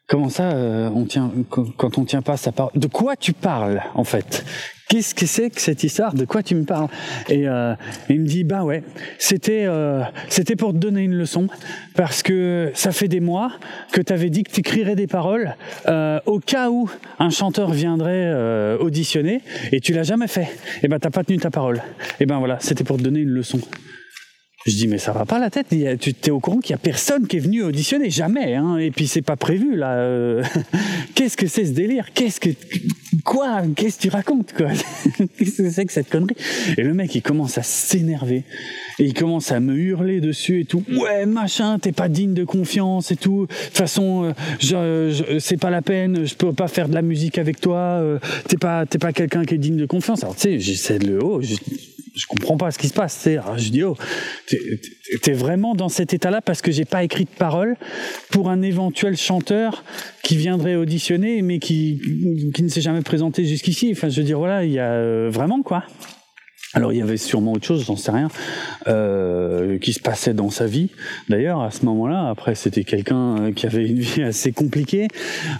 [0.09, 1.31] Comment ça, euh, on tient
[1.77, 2.73] quand on tient pas sa parole?
[2.75, 4.45] De quoi tu parles en fait?
[4.91, 6.15] Qu'est-ce que c'est que cette histoire?
[6.15, 6.89] De quoi tu me parles?
[7.29, 7.75] Et euh,
[8.09, 8.83] il me dit bah ouais,
[9.19, 11.47] c'était euh, c'était pour te donner une leçon
[11.95, 13.53] parce que ça fait des mois
[13.93, 15.55] que tu avais dit que tu écrirais des paroles
[15.87, 20.49] euh, au cas où un chanteur viendrait euh, auditionner et tu l'as jamais fait.
[20.83, 21.83] Et ben t'as pas tenu ta parole.
[22.19, 23.61] Et ben voilà, c'était pour te donner une leçon.
[24.67, 25.69] Je dis mais ça va pas la tête.
[26.01, 28.57] Tu t'es au courant qu'il y a personne qui est venu auditionner, jamais.
[28.57, 29.93] Hein, et puis c'est pas prévu là.
[29.95, 30.45] Euh.
[31.15, 32.13] Qu'est-ce que c'est ce délire?
[32.13, 32.51] Qu'est-ce que
[33.25, 33.63] quoi?
[33.75, 34.69] Qu'est-ce que tu racontes quoi?
[35.39, 36.37] Qu'est-ce que c'est que cette connerie?
[36.77, 38.45] Et le mec il commence à s'énerver
[38.99, 40.85] et il commence à me hurler dessus et tout.
[40.91, 43.47] Ouais machin, t'es pas digne de confiance et tout.
[43.47, 46.27] De toute façon, euh, je, c'est pas la peine.
[46.27, 47.79] Je peux pas faire de la musique avec toi.
[47.79, 50.23] Euh, t'es pas t'es pas quelqu'un qui est digne de confiance.
[50.23, 51.41] Alors tu sais, j'essaie de le haut
[52.15, 53.29] je comprends pas ce qui se passe.
[53.57, 53.97] Je dis, oh,
[55.23, 57.77] t'es vraiment dans cet état-là parce que j'ai pas écrit de paroles
[58.31, 59.85] pour un éventuel chanteur
[60.23, 62.01] qui viendrait auditionner, mais qui,
[62.55, 63.91] qui ne s'est jamais présenté jusqu'ici.
[63.93, 65.85] Enfin, je veux dire, voilà, il y a euh, vraiment quoi.
[66.73, 68.29] Alors il y avait sûrement autre chose, j'en sais rien,
[68.87, 70.89] euh, qui se passait dans sa vie.
[71.29, 75.09] D'ailleurs, à ce moment-là, après, c'était quelqu'un euh, qui avait une vie assez compliquée.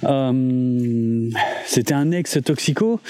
[0.05, 1.29] Euh,
[1.67, 3.01] c'était un ex-toxico,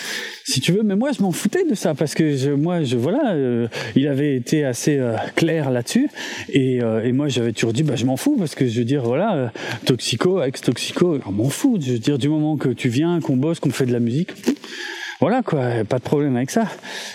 [0.45, 0.83] si tu veux.
[0.83, 4.09] Mais moi, je m'en foutais de ça parce que je, moi, je voilà, euh, il
[4.09, 6.09] avait été assez euh, clair là-dessus.
[6.49, 9.03] Et, et, moi, j'avais toujours dit, bah, je m'en fous parce que je veux dire,
[9.03, 9.53] voilà,
[9.85, 11.79] toxico, ex-toxico, je m'en fous.
[11.79, 14.31] Je veux dire, du moment que tu viens, qu'on bosse, qu'on fait de la musique
[15.21, 16.65] voilà quoi, pas de problème avec ça.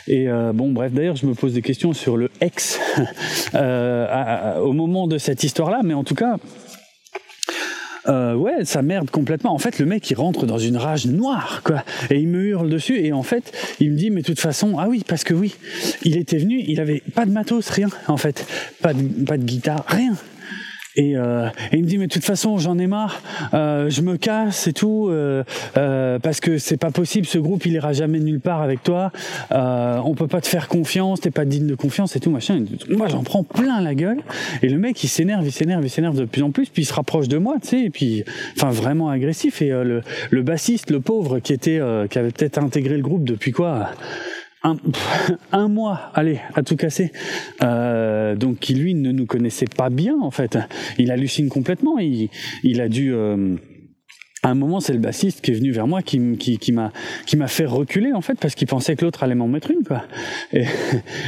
[0.08, 2.80] Et euh, bon, bref, d'ailleurs, je me pose des questions sur le ex
[3.56, 6.38] euh, au moment de cette histoire-là, mais en tout cas.
[8.08, 9.52] Euh, ouais, ça merde complètement.
[9.56, 11.84] En fait, le mec, il rentre dans une rage noire, quoi.
[12.12, 13.04] Et il me hurle dessus.
[13.04, 15.56] Et en fait, il me dit, mais de toute façon, ah oui, parce que oui,
[16.04, 18.46] il était venu, il avait pas de matos, rien, en fait.
[18.84, 20.14] Pas de, pas de guitare, rien.
[20.96, 23.22] Et, euh, il me dit mais de toute façon j'en ai marre,
[23.54, 25.44] euh, je me casse et tout euh,
[25.78, 29.12] euh, parce que c'est pas possible, ce groupe il ira jamais nulle part avec toi,
[29.52, 32.64] euh, on peut pas te faire confiance, t'es pas digne de confiance et tout machin.
[32.90, 34.20] Moi j'en prends plein la gueule.
[34.62, 36.86] Et le mec il s'énerve, il s'énerve, il s'énerve de plus en plus, puis il
[36.86, 38.24] se rapproche de moi, tu sais, et puis
[38.56, 39.62] enfin vraiment agressif.
[39.62, 41.80] Et euh, le, le bassiste, le pauvre qui était
[42.10, 43.90] qui avait peut-être intégré le groupe depuis quoi
[45.52, 47.12] un, mois, allez, à tout casser.
[47.64, 50.58] Euh, donc qui lui ne nous connaissait pas bien en fait.
[50.98, 52.00] Il hallucine complètement.
[52.00, 52.30] Il,
[52.64, 53.56] il a dû euh,
[54.46, 56.92] à un moment, c'est le bassiste qui est venu vers moi, qui, qui, qui m'a
[57.26, 59.84] qui m'a fait reculer en fait, parce qu'il pensait que l'autre allait m'en mettre une
[59.84, 60.04] quoi.
[60.54, 60.66] Et,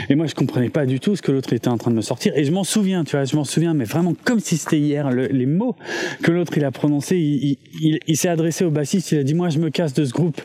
[0.09, 2.01] et, moi, je comprenais pas du tout ce que l'autre était en train de me
[2.01, 2.37] sortir.
[2.37, 5.09] Et je m'en souviens, tu vois, je m'en souviens, mais vraiment comme si c'était hier.
[5.09, 5.75] les mots
[6.21, 9.11] que l'autre il a prononcés, il, il, il s'est adressé au bassiste.
[9.11, 10.39] Il a dit moi, je me casse de ce groupe.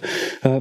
[0.46, 0.60] Euh,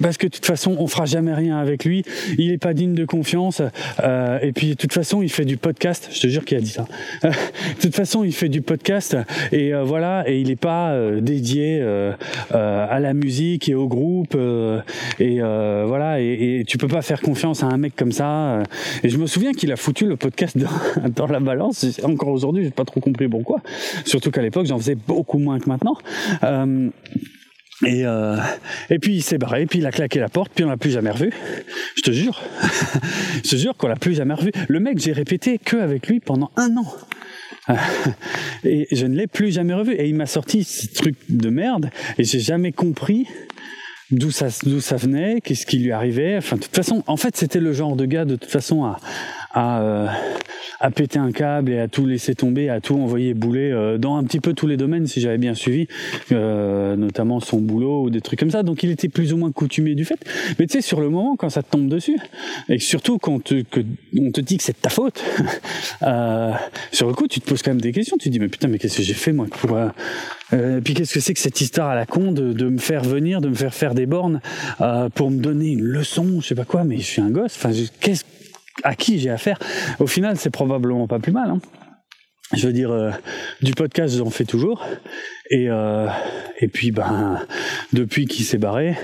[0.00, 2.04] parce que de toute façon, on fera jamais rien avec lui.
[2.38, 3.62] Il est pas digne de confiance.
[4.00, 6.08] Euh, et puis de toute façon, il fait du podcast.
[6.12, 6.86] Je te jure qu'il a dit ça.
[7.22, 9.16] de toute façon, il fait du podcast
[9.52, 10.28] et euh, voilà.
[10.28, 12.12] Et il est pas euh, dédié euh,
[12.54, 14.36] euh, à la musique et au groupe.
[15.18, 16.20] et voilà.
[16.20, 18.62] Et, et, tu peux pas faire confiance à un mec comme ça.
[19.02, 21.86] Et je me souviens qu'il a foutu le podcast dans, dans la balance.
[22.02, 23.60] Encore aujourd'hui, j'ai pas trop compris pourquoi.
[24.04, 25.96] Surtout qu'à l'époque, j'en faisais beaucoup moins que maintenant.
[27.86, 28.36] Et, euh,
[28.90, 30.90] et puis il s'est barré, puis il a claqué la porte, puis on l'a plus
[30.90, 31.32] jamais revu.
[31.96, 32.42] Je te jure,
[33.44, 34.50] je te jure qu'on l'a plus jamais revu.
[34.68, 36.86] Le mec, j'ai répété que avec lui pendant un an.
[38.64, 39.92] Et je ne l'ai plus jamais revu.
[39.94, 43.26] Et il m'a sorti ce truc de merde, et j'ai jamais compris
[44.10, 46.36] d'où ça, d'où ça venait, qu'est-ce qui lui arrivait.
[46.36, 48.98] Enfin, de toute façon, en fait, c'était le genre de gars, de toute façon, à,
[49.52, 50.06] à, euh,
[50.80, 54.16] à péter un câble et à tout laisser tomber, à tout envoyer bouler euh, dans
[54.16, 55.88] un petit peu tous les domaines si j'avais bien suivi,
[56.32, 58.62] euh, notamment son boulot ou des trucs comme ça.
[58.62, 60.18] Donc il était plus ou moins coutumier du fait.
[60.58, 62.18] Mais tu sais, sur le moment, quand ça te tombe dessus,
[62.68, 63.80] et surtout quand te, que
[64.18, 65.22] on te dit que c'est de ta faute,
[66.02, 66.52] euh,
[66.92, 68.16] sur le coup, tu te poses quand même des questions.
[68.16, 69.88] Tu te dis mais putain, mais qu'est-ce que j'ai fait moi pour euh,
[70.52, 73.02] euh, puis qu'est-ce que c'est que cette histoire à la con de, de, me faire
[73.02, 74.40] venir, de me faire faire des bornes
[75.14, 77.54] pour me donner une leçon, je sais pas quoi, mais je suis un gosse.
[77.56, 77.70] Enfin,
[78.00, 78.24] qu'est-ce
[78.82, 79.58] à qui j'ai affaire
[79.98, 81.50] Au final, c'est probablement pas plus mal.
[81.50, 81.60] Hein.
[82.54, 83.10] Je veux dire, euh,
[83.60, 84.86] du podcast, j'en fais toujours.
[85.50, 86.08] Et, euh,
[86.58, 87.40] et puis, ben,
[87.92, 88.96] depuis qu'il s'est barré,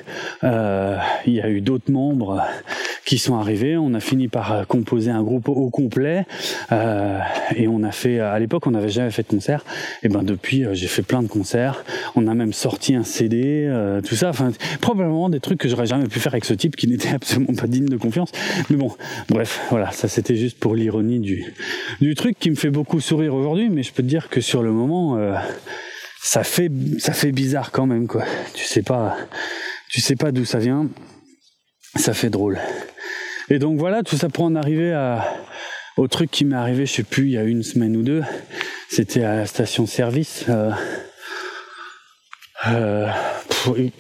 [0.45, 0.97] euh,
[1.27, 2.43] il y a eu d'autres membres
[3.05, 3.77] qui sont arrivés.
[3.77, 6.27] On a fini par composer un groupe au complet.
[6.73, 7.19] Euh,
[7.55, 9.65] et on a fait, à l'époque, on n'avait jamais fait de concert.
[10.03, 11.85] Et ben, depuis, euh, j'ai fait plein de concerts.
[12.17, 14.31] On a même sorti un CD, euh, tout ça.
[14.31, 17.55] Enfin, probablement des trucs que j'aurais jamais pu faire avec ce type qui n'était absolument
[17.55, 18.31] pas digne de confiance.
[18.71, 18.91] Mais bon,
[19.29, 21.45] bref, voilà, ça c'était juste pour l'ironie du,
[22.01, 23.69] du truc qui me fait beaucoup sourire aujourd'hui.
[23.69, 25.35] Mais je peux te dire que sur le moment, euh,
[26.23, 28.25] ça fait ça fait bizarre quand même quoi.
[28.55, 29.17] Tu sais pas
[29.89, 30.89] tu sais pas d'où ça vient.
[31.97, 32.59] Ça fait drôle.
[33.51, 35.25] Et donc voilà, tout ça pour en arriver à
[35.97, 38.23] au truc qui m'est arrivé, je sais plus, il y a une semaine ou deux.
[38.89, 40.45] C'était à la station service.
[40.49, 40.71] Euh,
[42.69, 43.09] euh,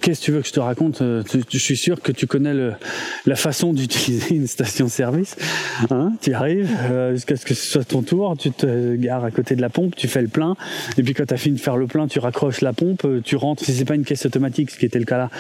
[0.00, 2.52] Qu'est-ce que tu veux que je te raconte euh, Je suis sûr que tu connais
[3.24, 5.36] la façon d'utiliser une station-service.
[5.90, 9.30] Hein tu arrives euh, jusqu'à ce que ce soit ton tour, tu te gares à
[9.30, 10.56] côté de la pompe, tu fais le plein,
[10.98, 13.36] et puis quand tu as fini de faire le plein, tu raccroches la pompe, tu
[13.36, 15.30] rentres, si c'est pas une caisse automatique, ce qui était le cas là,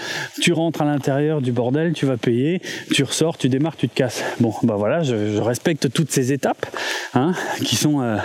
[0.40, 2.62] tu rentres à l'intérieur du bordel, tu vas payer,
[2.92, 4.22] tu ressors, tu démarres, tu te casses.
[4.40, 6.66] Bon, bah voilà, je, respecte toutes ces étapes
[7.12, 8.18] hein, qui sont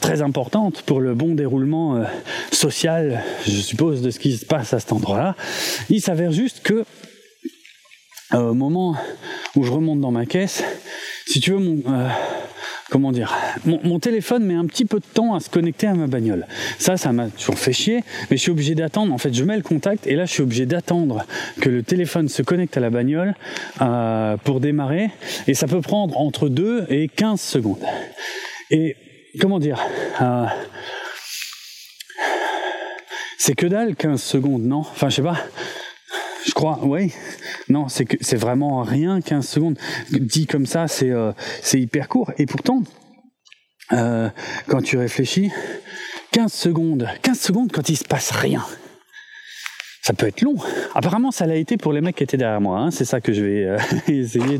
[0.00, 2.04] très importantes pour le bon déroulement
[2.50, 5.34] social, je suppose, de ce qui se passe à cet endroit-là.
[5.88, 6.84] Il s'avère juste que
[8.34, 8.96] euh, au moment
[9.56, 10.62] où je remonte dans ma caisse,
[11.26, 12.08] si tu veux, mon, euh,
[12.90, 16.06] comment dire, mon, téléphone met un petit peu de temps à se connecter à ma
[16.06, 16.46] bagnole.
[16.78, 19.12] Ça, ça m'a toujours fait chier, mais je suis obligé d'attendre.
[19.12, 21.24] En fait, je mets le contact et là, je suis obligé d'attendre
[21.60, 23.34] que le téléphone se connecte à la bagnole
[23.80, 25.10] euh, pour démarrer.
[25.46, 27.84] Et ça peut prendre entre 2 et 15 secondes.
[28.70, 28.96] Et
[29.40, 29.78] comment dire
[33.44, 34.78] c'est que dalle 15 secondes, non?
[34.78, 35.36] Enfin, je sais pas.
[36.46, 37.12] Je crois, oui.
[37.68, 39.78] Non, c'est que c'est vraiment rien 15 secondes.
[40.12, 41.32] Dit comme ça, c'est euh,
[41.72, 42.30] hyper court.
[42.38, 42.84] Et pourtant,
[43.94, 44.28] euh,
[44.68, 45.50] quand tu réfléchis,
[46.30, 48.64] 15 secondes, 15 secondes quand il se passe rien
[50.02, 50.56] ça peut être long.
[50.96, 52.80] Apparemment, ça l'a été pour les mecs qui étaient derrière moi.
[52.80, 52.90] Hein.
[52.90, 53.78] C'est ça que je vais euh,
[54.08, 54.58] essayer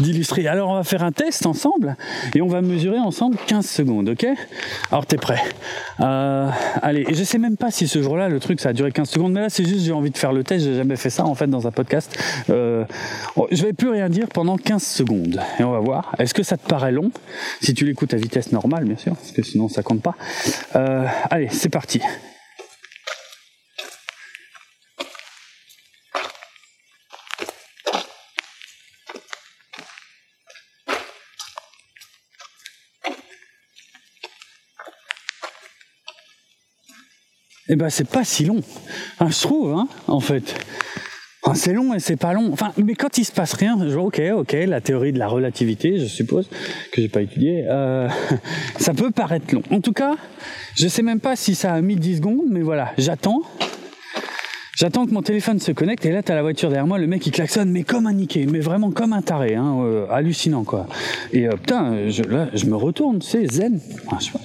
[0.00, 0.48] d'illustrer.
[0.48, 1.94] Alors, on va faire un test ensemble
[2.34, 4.26] et on va mesurer ensemble 15 secondes, ok?
[4.90, 5.42] Alors, t'es prêt?
[6.00, 6.48] Euh,
[6.80, 9.10] Allez, et je sais même pas si ce jour-là, le truc, ça a duré 15
[9.10, 10.64] secondes, mais là, c'est juste, j'ai envie de faire le test.
[10.64, 12.18] J'ai jamais fait ça, en fait, dans un podcast.
[12.48, 12.86] Euh,
[13.50, 16.14] je vais plus rien dire pendant 15 secondes et on va voir.
[16.18, 17.10] Est-ce que ça te paraît long?
[17.60, 20.14] Si tu l'écoutes à vitesse normale, bien sûr, parce que sinon, ça compte pas.
[20.76, 22.00] Euh, allez, c'est parti.
[37.68, 38.60] Eh ben c'est pas si long.
[39.20, 40.54] Je trouve, hein, en fait.
[41.44, 42.50] Enfin, c'est long et c'est pas long.
[42.52, 45.28] Enfin, mais quand il se passe rien, je vois, ok, ok, la théorie de la
[45.28, 46.48] relativité, je suppose,
[46.92, 48.08] que j'ai pas étudié, euh,
[48.78, 49.62] ça peut paraître long.
[49.70, 50.16] En tout cas,
[50.74, 53.42] je sais même pas si ça a mis 10 secondes, mais voilà, j'attends.
[54.76, 57.26] J'attends que mon téléphone se connecte et là t'as la voiture derrière moi, le mec
[57.26, 60.86] il klaxonne mais comme un niqué, mais vraiment comme un taré, hein, euh, hallucinant quoi.
[61.32, 63.80] Et euh, putain, je, là je me retourne, c'est zen.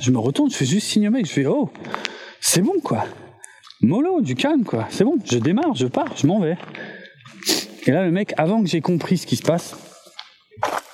[0.01, 1.69] Je, me retourne, je fais juste signe mec, je fais oh,
[2.45, 3.05] c'est bon quoi.
[3.81, 4.85] Mollo, du calme quoi.
[4.89, 6.57] C'est bon, je démarre, je pars, je m'en vais.
[7.85, 9.77] Et là le mec, avant que j'ai compris ce qui se passe,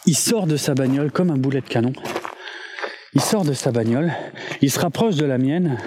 [0.05, 1.93] il sort de sa bagnole comme un boulet de canon.
[3.15, 4.13] Il sort de sa bagnole,
[4.61, 5.79] il se rapproche de la mienne.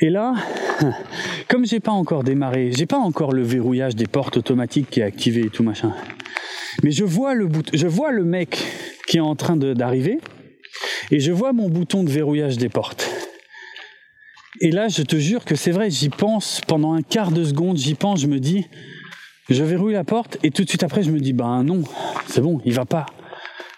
[0.00, 0.34] Et là,
[1.48, 5.04] comme j'ai pas encore démarré, j'ai pas encore le verrouillage des portes automatiques qui est
[5.04, 5.94] activé et tout machin.
[6.82, 8.60] Mais je vois le bout, je vois le mec
[9.06, 10.18] qui est en train d'arriver
[11.12, 13.13] et je vois mon bouton de verrouillage des portes.
[14.60, 17.76] Et là, je te jure que c'est vrai, j'y pense pendant un quart de seconde,
[17.76, 18.66] j'y pense, je me dis,
[19.50, 21.82] je verrouille la porte et tout de suite après, je me dis, ben non,
[22.28, 23.06] c'est bon, il va pas,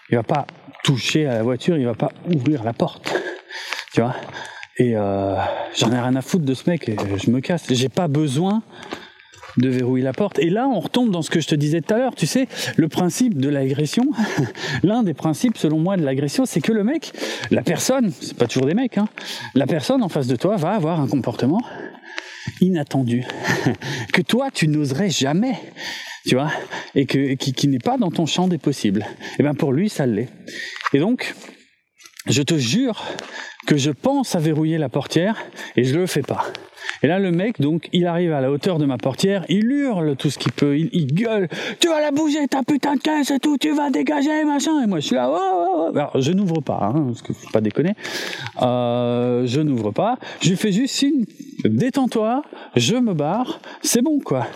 [0.09, 0.45] il va pas
[0.83, 3.13] toucher à la voiture, il va pas ouvrir la porte,
[3.93, 4.15] tu vois?
[4.77, 5.35] Et euh,
[5.75, 7.65] j'en ai rien à foutre de ce mec, et je me casse.
[7.73, 8.61] J'ai pas besoin
[9.57, 10.39] de verrouiller la porte.
[10.39, 12.15] Et là, on retombe dans ce que je te disais tout à l'heure.
[12.15, 14.05] Tu sais, le principe de l'agression,
[14.83, 17.11] l'un des principes, selon moi, de l'agression, c'est que le mec,
[17.51, 19.07] la personne, c'est pas toujours des mecs, hein,
[19.55, 21.61] la personne en face de toi va avoir un comportement
[22.61, 23.23] inattendu
[24.13, 25.55] que toi, tu n'oserais jamais.
[26.27, 26.51] Tu vois,
[26.93, 29.05] et que, qui, n'est pas dans ton champ des possibles.
[29.39, 30.27] Et bien pour lui, ça l'est.
[30.91, 31.33] Et donc,
[32.25, 33.01] je te jure
[33.65, 35.37] que je pense à verrouiller la portière
[35.77, 36.51] et je le fais pas.
[37.03, 40.15] Et là, le mec, donc, il arrive à la hauteur de ma portière, il hurle
[40.15, 41.47] tout ce qu'il peut, il, gueule,
[41.79, 44.83] tu vas la bouger ta putain de caisse et tout, tu vas dégager, machin.
[44.83, 45.97] Et moi, je suis là, oh, oh, oh.
[45.97, 47.93] Alors, je n'ouvre pas, hein, parce que faut pas déconner.
[48.61, 50.17] Euh, je n'ouvre pas.
[50.41, 51.25] Je fais juste signe,
[51.63, 52.41] détends-toi,
[52.75, 54.47] je me barre, c'est bon, quoi.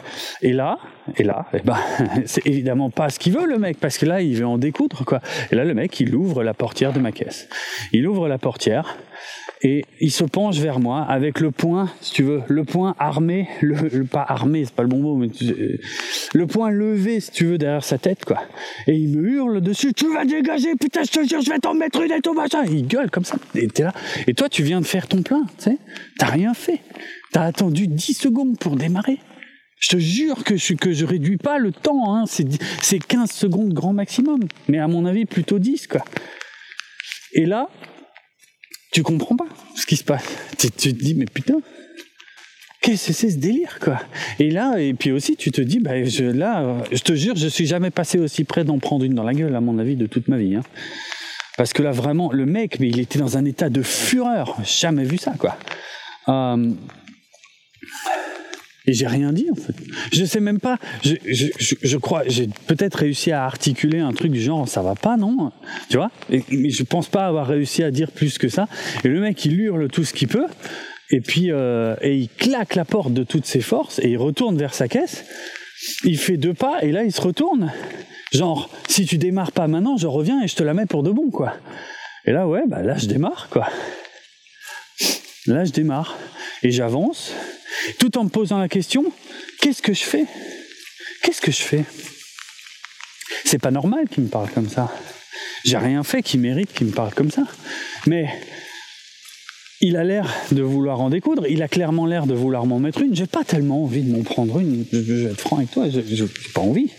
[0.42, 0.78] Et là,
[1.18, 1.78] et là, eh ben,
[2.26, 5.04] c'est évidemment pas ce qu'il veut, le mec, parce que là, il veut en découdre,
[5.06, 5.20] quoi.
[5.52, 7.48] Et là, le mec, il ouvre la portière de ma caisse.
[7.92, 8.98] Il ouvre la portière,
[9.64, 13.48] et il se penche vers moi avec le poing, si tu veux, le poing armé,
[13.62, 15.30] le, pas armé, c'est pas le bon mot, mais
[16.34, 18.42] le poing levé, si tu veux, derrière sa tête, quoi.
[18.88, 21.76] Et il me hurle dessus, tu vas dégager, putain, je te jure, je vais t'en
[21.76, 22.64] mettre une et tout machin.
[22.66, 23.38] Il gueule comme ça.
[23.54, 23.94] Et t'es là.
[24.26, 25.78] Et toi, tu viens de faire ton plein, tu sais.
[26.18, 26.80] T'as rien fait.
[27.32, 29.20] T'as attendu 10 secondes pour démarrer.
[29.80, 32.26] Je te jure que je, que je réduis pas le temps, hein.
[32.26, 34.40] C'est 15 secondes grand maximum.
[34.68, 36.04] Mais à mon avis, plutôt 10, quoi.
[37.34, 37.70] Et là,
[38.92, 40.24] tu comprends pas ce qui se passe.
[40.58, 41.56] Tu, te dis, mais putain,
[42.82, 44.00] qu'est-ce que c'est ce délire, quoi?
[44.40, 47.48] Et là, et puis aussi, tu te dis, bah, je, là, je te jure, je
[47.48, 50.08] suis jamais passé aussi près d'en prendre une dans la gueule, à mon avis, de
[50.08, 50.56] toute ma vie.
[50.56, 50.64] Hein.
[51.58, 54.58] Parce que là, vraiment, le mec, mais il était dans un état de fureur.
[54.64, 55.58] Jamais vu ça, quoi.
[56.28, 56.72] Euh,
[58.88, 59.76] et j'ai rien dit en fait.
[60.12, 60.80] Je sais même pas.
[61.04, 62.24] Je, je, je, crois.
[62.28, 65.52] J'ai peut-être réussi à articuler un truc du genre ça va pas non?
[65.90, 66.10] Tu vois?
[66.30, 68.68] mais je pense pas avoir réussi à dire plus que ça.
[69.04, 70.48] Et le mec il hurle tout ce qu'il peut.
[71.12, 74.58] Et puis euh, et il claque la porte de toutes ses forces et il retourne
[74.58, 75.26] vers sa caisse.
[76.04, 77.72] Il fait deux pas et là il se retourne.
[78.32, 81.12] Genre si tu démarres pas maintenant, je reviens et je te la mets pour de
[81.12, 81.54] bon quoi.
[82.26, 83.68] Et là ouais bah là je démarre quoi.
[85.46, 86.18] Là je démarre
[86.64, 87.34] et j'avance
[88.00, 89.12] tout en me posant la question,
[89.60, 90.26] qu'est-ce que je fais?
[91.24, 91.86] Qu'est-ce que je fais?
[93.46, 94.92] C'est pas normal qu'il me parle comme ça.
[95.66, 97.44] J'ai rien fait qui mérite qu'il me parle comme ça.
[98.08, 98.28] Mais
[99.82, 103.02] il a l'air de vouloir en découdre, il a clairement l'air de vouloir m'en mettre
[103.02, 103.16] une.
[103.16, 104.86] J'ai pas tellement envie de m'en prendre une.
[104.92, 106.90] Je, vais être franc avec toi, j'ai pas envie.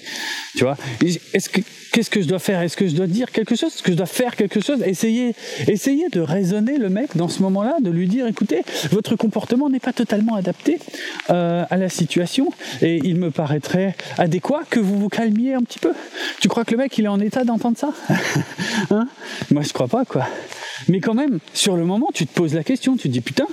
[0.57, 0.77] Tu vois?
[1.03, 1.61] Est-ce que
[1.93, 2.61] qu'est-ce que je dois faire?
[2.63, 3.73] Est-ce que je dois dire quelque chose?
[3.75, 4.83] Est-ce que je dois faire quelque chose?
[4.83, 5.35] Essayer,
[5.69, 9.81] essayer de raisonner le mec dans ce moment-là, de lui dire écoutez, votre comportement n'est
[9.81, 10.79] pas totalement adapté
[11.31, 12.51] euh, à la situation
[12.81, 15.93] et il me paraîtrait adéquat que vous vous calmiez un petit peu.
[16.41, 17.93] Tu crois que le mec il est en état d'entendre ça?
[18.91, 19.07] Hein?
[19.51, 20.27] Moi je crois pas quoi.
[20.89, 23.47] Mais quand même, sur le moment, tu te poses la question, tu te dis putain,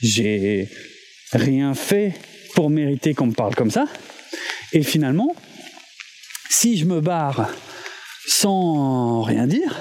[0.00, 0.68] j'ai
[1.32, 2.14] rien fait
[2.54, 3.86] pour mériter qu'on me parle comme ça.
[4.72, 5.34] Et finalement,
[6.52, 7.48] si je me barre
[8.28, 9.80] sans rien dire,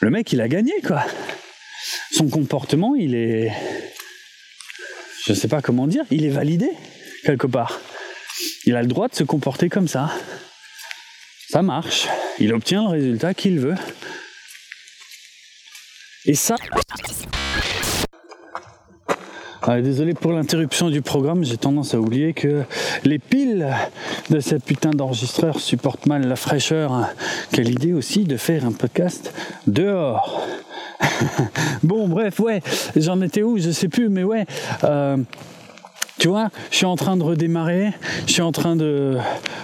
[0.00, 1.04] le mec il a gagné quoi.
[2.12, 3.52] Son comportement il est,
[5.26, 6.70] je sais pas comment dire, il est validé
[7.24, 7.80] quelque part.
[8.64, 10.10] Il a le droit de se comporter comme ça.
[11.50, 12.06] Ça marche.
[12.38, 13.76] Il obtient le résultat qu'il veut.
[16.24, 16.56] Et ça.
[19.66, 22.64] Ah, désolé pour l'interruption du programme, j'ai tendance à oublier que
[23.02, 23.66] les piles
[24.28, 27.08] de cette putain d'enregistreur supportent mal la fraîcheur.
[27.50, 29.32] Quelle idée aussi de faire un podcast
[29.66, 30.46] dehors.
[31.82, 32.60] bon, bref, ouais,
[32.94, 34.44] j'en étais où Je sais plus, mais ouais.
[34.84, 35.16] Euh,
[36.18, 37.92] tu vois, je suis en train de redémarrer,
[38.26, 39.18] je suis en train de,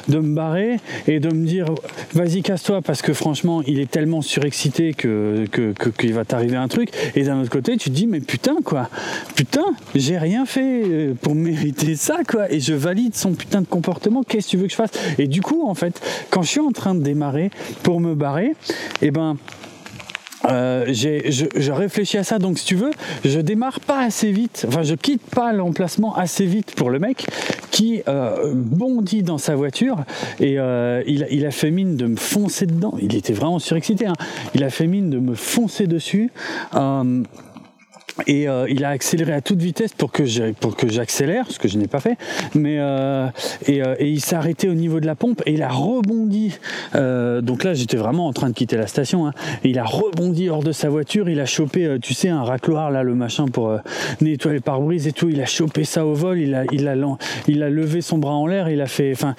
[0.08, 1.66] de me barrer et de me dire
[2.12, 6.68] vas-y casse-toi parce que franchement il est tellement surexcité que qu'il que, va t'arriver un
[6.68, 6.90] truc.
[7.14, 8.88] Et d'un autre côté tu te dis mais putain quoi.
[9.36, 12.50] Putain j'ai rien fait euh, pour mériter ça quoi.
[12.52, 14.22] Et je valide son putain de comportement.
[14.22, 14.92] Qu'est-ce que tu veux que je fasse?
[15.18, 17.50] Et du coup en fait quand je suis en train de démarrer
[17.82, 18.54] pour me barrer
[19.02, 19.36] et eh ben
[20.46, 22.90] euh, je, je, réfléchis à ça, donc si tu veux,
[23.24, 27.26] je démarre pas assez vite, enfin je quitte pas l'emplacement assez vite pour le mec
[27.70, 30.04] qui euh, bondit dans sa voiture
[30.40, 32.94] et euh, il, il, a fait mine de me foncer dedans.
[33.00, 34.06] Il était vraiment surexcité.
[34.06, 34.14] Hein.
[34.54, 36.32] Il a fait mine de me foncer dessus.
[38.26, 41.68] Et euh, il a accéléré à toute vitesse pour que pour que j'accélère, ce que
[41.68, 42.16] je n'ai pas fait.
[42.54, 43.28] Mais euh,
[43.66, 46.58] et, euh, et, il s'est arrêté au niveau de la pompe et il a rebondi.
[46.94, 49.26] donc là, j'étais vraiment en train de quitter la station.
[49.26, 49.32] Hein,
[49.64, 51.28] il a rebondi hors de sa voiture.
[51.28, 53.76] Il a chopé, tu sais, un racloir là, le machin pour
[54.20, 55.28] nettoyer les pare-brise et tout.
[55.28, 56.38] Il a chopé ça au vol.
[56.38, 56.94] Il a il a
[57.48, 58.68] il a levé son bras en l'air.
[58.68, 59.34] Il a fait, enfin,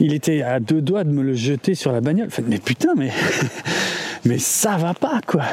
[0.00, 2.30] il était à deux doigts de me le jeter sur la bagnole.
[2.30, 3.10] Fait, mais putain, mais
[4.24, 5.44] mais ça va pas quoi.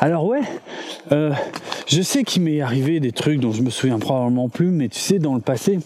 [0.00, 0.42] Alors ouais,
[1.90, 4.98] je sais qu'il m'est arrivé des trucs dont je me souviens probablement plus, mais tu
[4.98, 5.78] sais dans le passé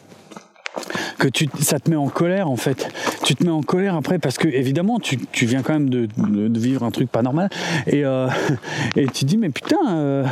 [1.18, 2.88] que tu, ça te met en colère en fait.
[3.24, 6.08] tu te mets en colère après parce que évidemment tu, tu viens quand même de,
[6.16, 7.48] de, vivre un truc pas normal.
[7.86, 8.28] Et, euh,
[8.96, 10.24] et tu dis mais putain euh,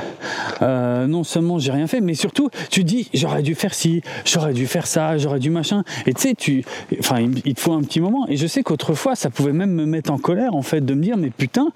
[0.62, 4.53] euh, non seulement j'ai rien fait mais surtout tu dis j'aurais dû faire ci j'aurais
[4.53, 5.84] dû faire ça j'aurais dû machin.
[6.07, 6.64] Et tu sais tu
[6.99, 8.26] enfin il, te faut un petit moment.
[8.28, 11.03] Et je sais qu'autrefois ça pouvait même me mettre en colère en fait de me
[11.03, 11.68] dire mais putain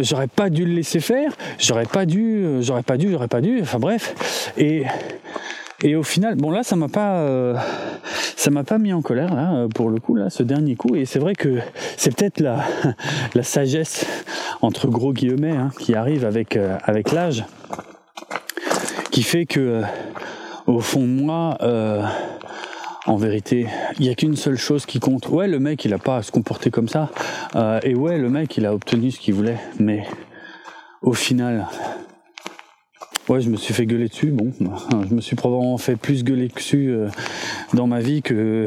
[0.00, 3.60] j'aurais pas dû le laisser faire j'aurais pas dû j'aurais pas dû j'aurais pas dû
[3.62, 4.52] enfin bref.
[4.56, 4.84] Et
[5.80, 7.54] et au final, bon là, ça m'a pas, euh,
[8.36, 10.96] ça m'a pas mis en colère là, euh, pour le coup là, ce dernier coup.
[10.96, 11.58] Et c'est vrai que
[11.96, 12.64] c'est peut-être la,
[13.34, 14.04] la sagesse
[14.60, 17.44] entre gros guillemets hein, qui arrive avec euh, avec l'âge,
[19.12, 19.82] qui fait que
[20.66, 21.56] au fond de moi.
[23.06, 23.66] en vérité,
[23.98, 25.28] il n'y a qu'une seule chose qui compte.
[25.30, 27.08] Ouais, le mec, il a pas à se comporter comme ça.
[27.82, 29.56] et ouais, le mec, il a obtenu ce qu'il voulait.
[29.78, 30.04] Mais
[31.00, 31.66] au final,
[33.28, 34.30] Ouais, je me suis fait gueuler dessus.
[34.30, 34.52] Bon,
[35.08, 37.08] je me suis probablement fait plus gueuler dessus euh,
[37.74, 38.66] dans ma vie que,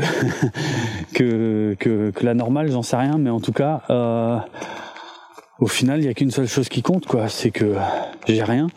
[1.14, 3.18] que, que, la normale, j'en sais rien.
[3.18, 4.38] Mais en tout cas, euh,
[5.60, 7.28] au final, il n'y a qu'une seule chose qui compte, quoi.
[7.28, 7.74] C'est que
[8.28, 8.68] j'ai rien.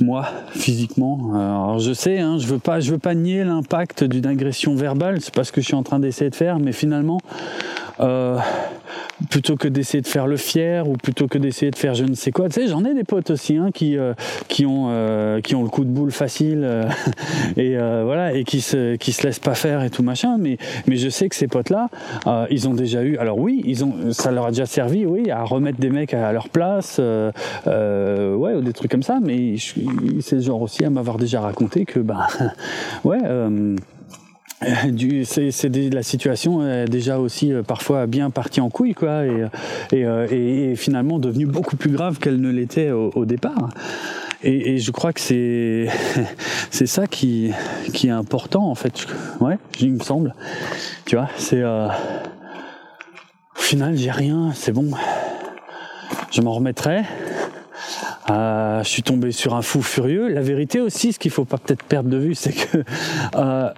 [0.00, 4.26] Moi, physiquement, alors je sais, hein, je veux pas, je veux pas nier l'impact d'une
[4.26, 5.22] agression verbale.
[5.22, 7.18] C'est pas ce que je suis en train d'essayer de faire, mais finalement,
[8.00, 8.38] euh,
[9.30, 12.14] plutôt que d'essayer de faire le fier ou plutôt que d'essayer de faire je ne
[12.14, 12.48] sais quoi.
[12.48, 14.14] Tu sais, j'en ai des potes aussi hein, qui euh,
[14.48, 16.84] qui ont euh, qui ont le coup de boule facile euh,
[17.56, 20.36] et voilà et qui se qui se laissent pas faire et tout machin.
[20.38, 21.88] Mais mais je sais que ces potes là,
[22.50, 23.16] ils ont déjà eu.
[23.18, 26.32] Alors oui, ils ont ça leur a déjà servi, oui, à remettre des mecs à,
[26.32, 29.18] leur place, ouais, ou des trucs comme ça.
[29.22, 29.54] Mais
[30.20, 32.26] c'est genre aussi à m'avoir déjà raconté que bah
[33.04, 33.18] ouais.
[35.24, 39.46] c'est la situation est déjà aussi euh, parfois bien partie en couille quoi et,
[39.92, 43.68] et, euh, et, finalement devenue beaucoup plus grave qu'elle ne l'était au, départ.
[44.42, 45.88] Et, et, je crois que c'est
[46.70, 47.52] c'est ça qui
[47.92, 49.06] qui est important en fait.
[49.40, 50.34] Ouais il me semble.
[51.04, 54.90] Tu vois c'est euh, au final j'ai rien c'est bon.
[56.32, 57.02] Je m'en remettrai
[58.30, 60.28] euh, je suis tombé sur un fou furieux.
[60.28, 62.82] La vérité aussi, ce qu'il faut pas peut-être perdre de vue, c'est que
[63.36, 63.70] euh,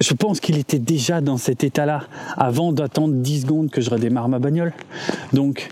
[0.00, 2.02] je pense qu'il était déjà dans cet état-là
[2.36, 4.72] avant d'attendre 10 secondes que je redémarre ma bagnole.
[5.32, 5.68] Donc,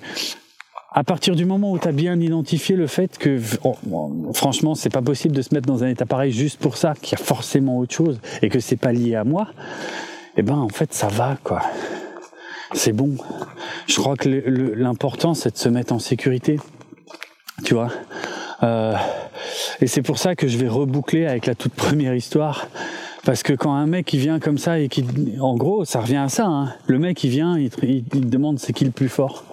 [0.95, 3.39] à partir du moment où tu as bien identifié le fait que
[4.35, 7.19] franchement c'est pas possible de se mettre dans un état pareil juste pour ça, qu'il
[7.19, 9.49] y a forcément autre chose et que c'est pas lié à moi,
[10.37, 11.63] eh ben en fait ça va quoi.
[12.75, 13.17] C'est bon.
[13.87, 16.59] Je crois que l'important c'est de se mettre en sécurité
[17.65, 17.91] tu vois.
[18.63, 18.95] Euh,
[19.81, 22.69] et c'est pour ça que je vais reboucler avec la toute première histoire.
[23.25, 25.05] Parce que quand un mec il vient comme ça et qui,
[25.41, 26.47] en gros, ça revient à ça.
[26.47, 26.75] Hein.
[26.87, 29.45] Le mec il vient, il, demande c'est qui le plus fort.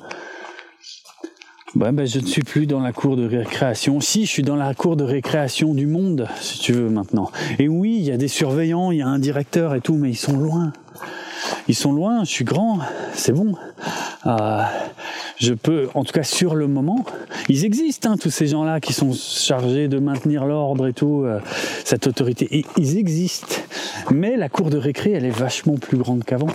[1.76, 4.01] Ben, ben, je ne suis plus dans la cour de récréation.
[4.01, 7.30] Si, je suis dans la cour de récréation du monde, si tu veux maintenant.
[7.60, 10.10] Et oui, il y a des surveillants, il y a un directeur et tout, mais
[10.10, 10.74] ils sont loin.
[11.68, 12.24] Ils sont loin.
[12.24, 12.80] Je suis grand,
[13.14, 13.53] c'est bon.
[14.26, 14.64] Euh,
[15.39, 17.05] je peux, en tout cas sur le moment,
[17.47, 21.39] ils existent, hein, tous ces gens-là qui sont chargés de maintenir l'ordre et tout, euh,
[21.85, 23.55] cette autorité, ils existent.
[24.11, 26.49] Mais la cour de récré, elle est vachement plus grande qu'avant.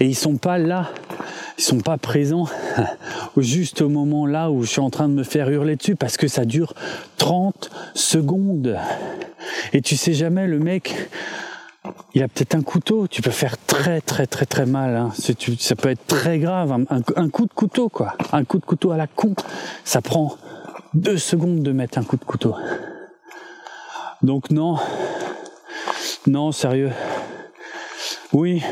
[0.00, 0.90] Et ils sont pas là,
[1.56, 2.48] ils sont pas présents
[3.38, 6.16] juste au moment là où je suis en train de me faire hurler dessus parce
[6.16, 6.74] que ça dure
[7.16, 8.76] 30 secondes.
[9.72, 10.94] Et tu sais jamais, le mec,
[12.14, 14.96] il a peut-être un couteau, tu peux faire très très très très mal.
[14.96, 15.12] Hein.
[15.58, 18.96] Ça peut être très grave, un, coup de couteau quoi, un coup de couteau à
[18.96, 19.34] la con.
[19.84, 20.36] Ça prend
[20.94, 22.54] deux secondes de mettre un coup de couteau.
[24.22, 24.78] Donc non,
[26.26, 26.90] non sérieux.
[28.32, 28.62] Oui,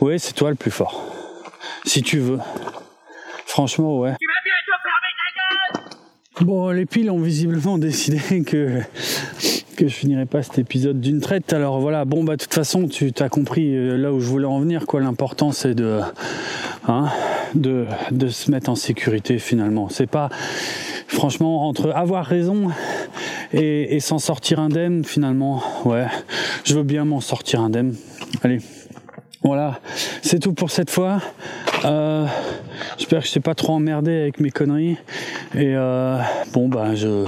[0.00, 1.02] oui c'est toi le plus fort.
[1.84, 2.38] Si tu veux.
[3.46, 4.14] Franchement ouais.
[6.42, 8.82] Bon, les piles ont visiblement décidé que
[9.76, 11.52] que je finirai pas cet épisode d'une traite.
[11.52, 14.46] Alors voilà, bon bah de toute façon tu as compris euh, là où je voulais
[14.46, 15.00] en venir quoi.
[15.00, 16.00] L'important c'est de,
[16.88, 17.08] hein,
[17.54, 19.88] de de se mettre en sécurité finalement.
[19.88, 20.30] C'est pas
[21.06, 22.70] franchement entre avoir raison
[23.52, 25.62] et, et s'en sortir indemne finalement.
[25.84, 26.06] Ouais,
[26.64, 27.94] je veux bien m'en sortir indemne.
[28.42, 28.60] Allez.
[29.46, 29.78] Voilà,
[30.22, 31.22] c'est tout pour cette fois.
[31.84, 32.26] Euh,
[32.98, 34.96] J'espère que je t'ai pas trop emmerdé avec mes conneries.
[35.54, 36.18] Et euh,
[36.52, 37.24] bon, bah, je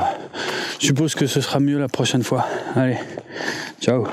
[0.81, 2.45] suppose que ce sera mieux la prochaine fois.
[2.75, 2.99] Allez,
[3.81, 4.09] ciao.